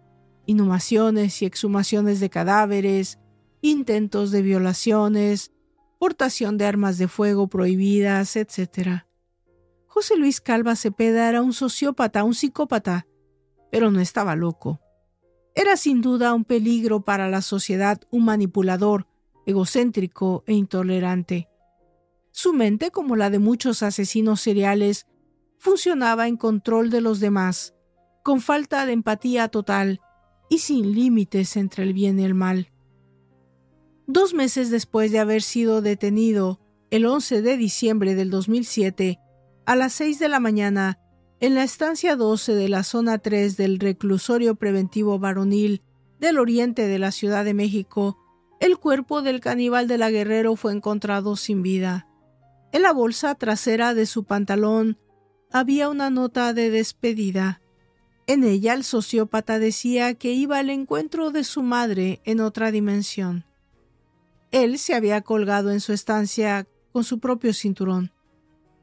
inhumaciones 0.47 1.43
y 1.43 1.47
exhumaciones 1.47 2.21
de 2.21 2.31
cadáveres, 2.31 3.19
intentos 3.61 4.31
de 4.31 4.43
violaciones, 4.43 5.53
portación 5.99 6.57
de 6.57 6.67
armas 6.67 6.99
de 6.99 7.09
fuego 7.09 7.49
prohibidas, 7.49 8.37
etc. 8.37 9.05
José 9.99 10.17
Luis 10.17 10.41
Calva 10.41 10.77
Cepeda 10.77 11.29
era 11.29 11.43
un 11.43 11.53
sociópata, 11.53 12.23
un 12.23 12.33
psicópata, 12.33 13.09
pero 13.73 13.91
no 13.91 13.99
estaba 13.99 14.37
loco. 14.37 14.81
Era 15.57 15.77
sin 15.77 16.03
duda 16.03 16.35
un 16.35 16.45
peligro 16.45 17.01
para 17.01 17.29
la 17.29 17.43
sociedad, 17.43 18.01
un 18.13 18.25
manipulador, 18.25 19.09
egocéntrico 19.45 20.45
e 20.47 20.55
intolerante. 20.55 21.49
Su 22.31 22.53
mente, 22.53 22.93
como 22.93 23.17
la 23.17 23.29
de 23.29 23.41
muchos 23.41 23.83
asesinos 23.83 24.41
seriales, 24.41 25.09
funcionaba 25.59 26.29
en 26.29 26.37
control 26.37 26.91
de 26.91 27.01
los 27.01 27.19
demás, 27.19 27.75
con 28.23 28.41
falta 28.41 28.87
de 28.87 28.93
empatía 28.93 29.49
total 29.49 30.01
y 30.49 30.59
sin 30.59 30.95
límites 30.95 31.57
entre 31.57 31.83
el 31.83 31.93
bien 31.93 32.21
y 32.21 32.25
el 32.25 32.35
mal. 32.35 32.71
Dos 34.07 34.33
meses 34.33 34.71
después 34.71 35.11
de 35.11 35.19
haber 35.19 35.43
sido 35.43 35.83
detenido, 35.83 36.61
el 36.93 37.05
11 37.05 37.43
de 37.43 37.57
diciembre 37.57 38.15
del 38.15 38.31
2007, 38.31 39.19
a 39.69 39.77
las 39.77 39.93
6 39.93 40.19
de 40.19 40.31
la 40.31 40.41
mañana, 40.41 40.99
en 41.41 41.55
la 41.55 41.63
estancia 41.63 42.17
12 42.17 42.55
de 42.55 42.71
la 42.71 42.83
zona 42.83 43.19
3 43.19 43.59
del 43.59 43.79
reclusorio 43.79 44.55
preventivo 44.55 45.19
varonil 45.19 45.83
del 46.19 46.39
oriente 46.39 46.87
de 46.87 46.99
la 46.99 47.13
Ciudad 47.13 47.45
de 47.45 47.53
México, 47.53 48.17
el 48.61 48.79
cuerpo 48.79 49.21
del 49.21 49.41
caníbal 49.41 49.87
de 49.87 49.99
la 49.99 50.11
Guerrero 50.11 50.57
fue 50.57 50.73
encontrado 50.73 51.37
sin 51.37 51.61
vida. 51.61 52.09
En 52.73 52.81
la 52.81 52.95
bolsa 52.95 53.35
trasera 53.35 53.93
de 53.93 54.07
su 54.07 54.25
pantalón 54.25 54.97
había 55.53 55.91
una 55.91 56.09
nota 56.09 56.55
de 56.55 56.71
despedida. 56.71 57.61
En 58.27 58.45
ella 58.45 58.73
el 58.73 58.85
sociópata 58.85 59.59
decía 59.59 60.15
que 60.15 60.33
iba 60.33 60.57
al 60.57 60.71
encuentro 60.71 61.31
de 61.31 61.45
su 61.45 61.63
madre 61.63 62.23
en 62.25 62.41
otra 62.41 62.71
dimensión. 62.71 63.45
Él 64.51 64.79
se 64.79 64.95
había 64.95 65.21
colgado 65.21 65.71
en 65.73 65.81
su 65.81 65.93
estancia 65.93 66.67
con 66.91 67.05
su 67.05 67.19
propio 67.19 67.53
cinturón. 67.53 68.13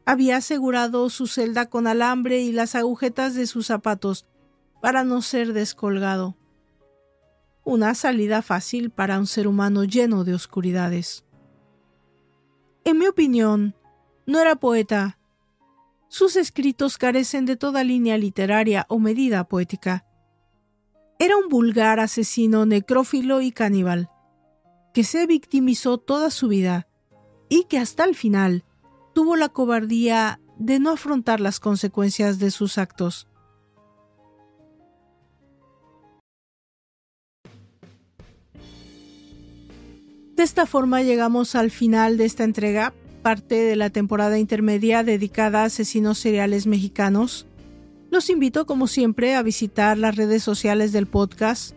Había 0.06 0.38
asegurado 0.38 1.10
su 1.10 1.26
celda 1.26 1.66
con 1.66 1.88
alambre 1.88 2.42
y 2.42 2.52
las 2.52 2.76
agujetas 2.76 3.34
de 3.34 3.48
sus 3.48 3.68
zapatos 3.68 4.26
para 4.82 5.04
no 5.04 5.24
ser 5.24 5.54
descolgado. 5.54 6.38
Una 7.64 7.96
salida 7.96 8.44
fácil 8.44 8.92
para 8.92 9.18
un 9.18 9.26
ser 9.26 9.48
humano 9.48 9.84
lleno 9.84 10.24
de 10.24 10.36
oscuridades. 10.36 11.26
En 12.84 13.00
mi 13.00 13.08
opinión, 13.08 13.76
no 14.28 14.40
era 14.40 14.56
poeta. 14.56 15.18
Sus 16.08 16.36
escritos 16.36 17.00
carecen 17.00 17.48
de 17.48 17.56
toda 17.56 17.84
línea 17.84 18.18
literaria 18.20 18.86
o 18.90 19.00
medida 19.00 19.44
poética. 19.46 20.06
Era 21.18 21.36
un 21.38 21.50
vulgar 21.50 22.00
asesino 22.00 22.68
necrófilo 22.68 23.42
y 23.42 23.52
caníbal, 23.52 24.12
que 24.94 25.04
se 25.04 25.26
victimizó 25.26 25.98
toda 25.98 26.30
su 26.30 26.48
vida 26.48 26.88
y 27.50 27.64
que 27.64 27.80
hasta 27.80 28.04
el 28.04 28.16
final 28.16 28.65
tuvo 29.16 29.36
la 29.38 29.50
cobardía 29.50 30.40
de 30.60 30.80
no 30.80 30.92
afrontar 30.92 31.40
las 31.40 31.60
consecuencias 31.62 32.38
de 32.38 32.52
sus 32.52 32.78
actos. 32.78 33.28
De 40.36 40.44
esta 40.44 40.66
forma 40.66 41.02
llegamos 41.02 41.56
al 41.56 41.72
final 41.72 42.18
de 42.18 42.26
esta 42.26 42.44
entrega, 42.44 42.94
parte 43.22 43.56
de 43.56 43.78
la 43.78 43.90
temporada 43.90 44.38
intermedia 44.38 45.02
dedicada 45.02 45.62
a 45.62 45.68
asesinos 45.68 46.20
seriales 46.20 46.68
mexicanos. 46.68 47.48
Los 48.12 48.30
invito, 48.30 48.66
como 48.66 48.88
siempre, 48.88 49.36
a 49.36 49.44
visitar 49.44 49.98
las 49.98 50.18
redes 50.18 50.44
sociales 50.44 50.92
del 50.92 51.08
podcast, 51.08 51.74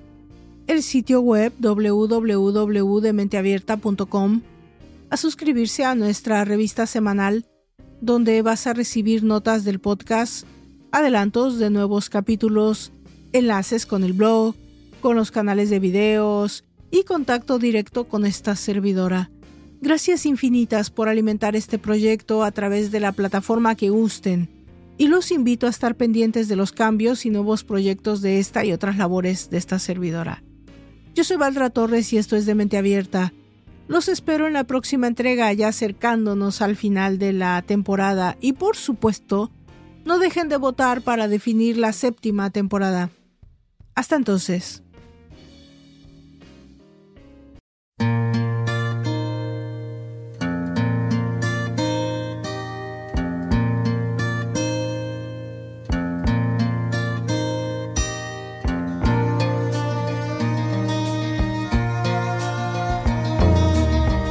el 0.67 0.83
sitio 0.83 1.21
web 1.21 1.53
www.dementeabierta.com, 1.61 4.43
a 5.11 5.17
suscribirse 5.17 5.85
a 5.85 5.95
nuestra 5.95 6.45
revista 6.45 6.87
semanal, 6.87 7.47
donde 8.01 8.43
vas 8.43 8.67
a 8.67 8.75
recibir 8.75 9.25
notas 9.25 9.65
del 9.65 9.81
podcast, 9.81 10.47
adelantos 10.93 11.59
de 11.59 11.71
nuevos 11.71 12.11
capítulos, 12.11 12.93
enlaces 13.33 13.87
con 13.87 14.05
el 14.05 14.13
blog, 14.13 14.55
con 15.01 15.17
los 15.17 15.31
canales 15.31 15.71
de 15.71 15.79
videos 15.79 16.65
y 16.91 17.05
contacto 17.05 17.59
directo 17.59 18.05
con 18.09 18.25
esta 18.25 18.57
servidora. 18.57 19.31
Gracias 19.81 20.27
infinitas 20.27 20.91
por 20.91 21.09
alimentar 21.09 21.55
este 21.55 21.79
proyecto 21.79 22.43
a 22.43 22.51
través 22.51 22.91
de 22.91 23.01
la 23.01 23.13
plataforma 23.13 23.77
que 23.77 23.91
gusten 23.91 24.49
y 24.97 25.07
los 25.07 25.31
invito 25.31 25.67
a 25.67 25.71
estar 25.71 25.95
pendientes 25.95 26.49
de 26.49 26.57
los 26.57 26.73
cambios 26.73 27.25
y 27.25 27.31
nuevos 27.31 27.63
proyectos 27.63 28.21
de 28.21 28.41
esta 28.41 28.65
y 28.65 28.73
otras 28.73 28.97
labores 28.97 29.49
de 29.51 29.59
esta 29.59 29.79
servidora. 29.79 30.43
Yo 31.15 31.23
soy 31.23 31.37
Valdra 31.37 31.71
Torres 31.71 32.13
y 32.13 32.19
esto 32.19 32.35
es 32.35 32.47
de 32.47 32.57
Mente 32.57 32.77
Abierta 32.77 33.33
los 33.89 34.09
espero 34.09 34.47
en 34.47 34.53
la 34.53 34.65
próxima 34.65 35.07
entrega 35.07 35.53
ya 35.53 35.69
acercándonos 35.69 36.63
al 36.63 36.77
final 36.77 37.19
de 37.19 37.33
la 37.33 37.63
temporada 37.63 38.37
y 38.41 38.53
por 38.53 38.77
supuesto, 38.77 39.51
no 40.05 40.19
dejen 40.19 40.49
de 40.49 40.57
votar 40.57 41.03
para 41.03 41.27
definir 41.27 41.77
la 41.77 41.93
séptima 41.93 42.51
temporada. 42.51 43.11
Hasta 43.95 44.17
entonces. 44.17 44.83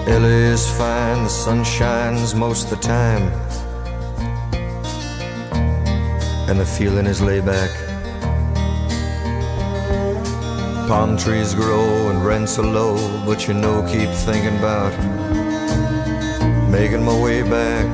Is 0.10 0.70
fine, 0.78 1.24
the 1.24 1.30
sun 1.30 1.63
shines 1.63 2.34
most 2.34 2.65
of 2.65 2.70
the 2.70 2.88
time. 2.88 3.24
And 6.50 6.60
the 6.60 6.65
feeling 6.65 7.06
is 7.06 7.22
laid 7.22 7.46
back. 7.46 7.70
Palm 10.88 11.17
trees 11.17 11.54
grow 11.54 12.10
and 12.10 12.26
rents 12.26 12.58
are 12.58 12.65
low, 12.65 12.96
but 13.26 13.48
you 13.48 13.54
know, 13.54 13.86
keep 13.91 14.10
thinking 14.10 14.58
about 14.58 14.93
making 16.70 17.04
my 17.04 17.22
way 17.22 17.43
back. 17.43 17.86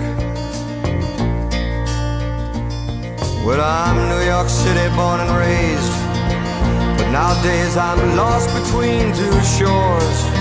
Well, 3.44 3.62
I'm 3.62 3.98
New 4.10 4.26
York 4.26 4.50
City 4.50 4.88
born 4.96 5.20
and 5.20 5.32
raised, 5.46 5.94
but 6.98 7.12
nowadays 7.12 7.76
I'm 7.76 8.16
lost 8.16 8.50
between 8.54 9.14
two 9.14 9.42
shores. 9.58 10.33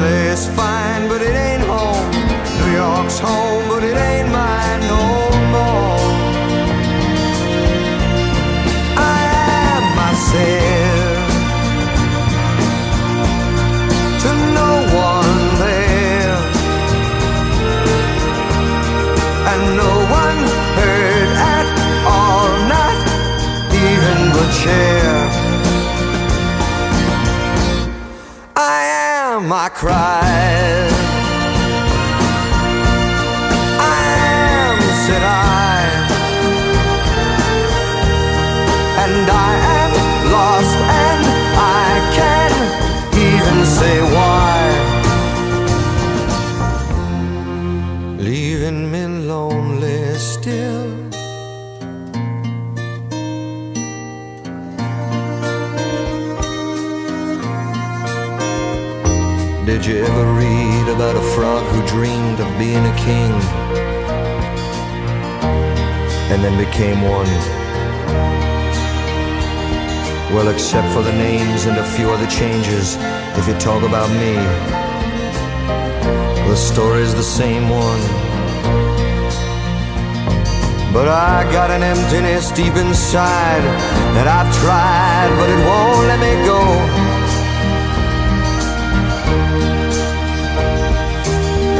LA's 0.00 0.46
fine, 0.56 1.08
but 1.08 1.20
it 1.20 1.34
ain't 1.34 1.62
home. 1.64 2.10
New 2.58 2.72
York's 2.72 3.18
home, 3.18 3.68
but 3.68 3.82
it 3.84 3.96
ain't 3.96 4.30
mine 4.30 4.80
no 4.94 5.04
more. 5.54 6.00
I 8.96 9.20
am 9.74 9.82
myself 10.00 11.28
to 14.22 14.30
no 14.58 14.70
one 15.10 15.38
there, 15.64 16.38
and 19.50 19.62
no 19.82 19.92
one 20.22 20.40
heard 20.78 21.30
at 21.54 21.66
all, 22.14 22.48
not 22.74 22.96
even 23.84 24.18
the 24.36 24.46
chair. 24.62 25.31
Cries. 29.82 31.11
And 66.44 66.58
then 66.58 66.66
became 66.66 67.02
one? 67.02 67.26
Well, 70.34 70.48
except 70.48 70.92
for 70.92 71.02
the 71.02 71.12
names 71.12 71.66
and 71.66 71.78
a 71.78 71.84
few 71.84 72.10
other 72.10 72.26
changes, 72.26 72.96
if 73.38 73.46
you 73.46 73.54
talk 73.58 73.82
about 73.82 74.08
me, 74.10 74.34
the 76.48 76.56
story's 76.56 77.14
the 77.14 77.22
same 77.22 77.68
one. 77.68 78.00
But 80.92 81.08
I 81.08 81.48
got 81.52 81.70
an 81.70 81.82
emptiness 81.82 82.50
deep 82.50 82.74
inside 82.74 83.62
that 84.16 84.26
I've 84.26 84.52
tried, 84.62 85.30
but 85.38 85.48
it 85.48 85.60
won't 85.66 86.06
let 86.08 86.18
me 86.18 86.46
go. 86.46 87.01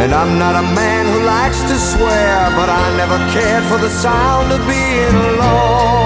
And 0.02 0.12
I'm 0.12 0.36
not 0.36 0.56
a 0.56 0.62
man 0.74 1.06
who 1.06 1.24
likes 1.24 1.60
to 1.62 1.78
swear, 1.78 2.50
but 2.58 2.68
I 2.68 2.96
never 2.96 3.18
cared 3.30 3.62
for 3.70 3.78
the 3.78 3.88
sound 3.88 4.50
of 4.50 4.58
being 4.66 5.14
alone. 5.30 6.01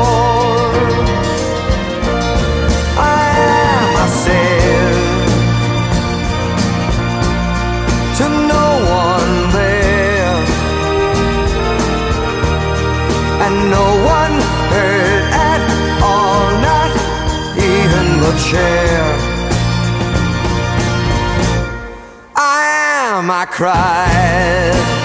Cried. 23.57 24.96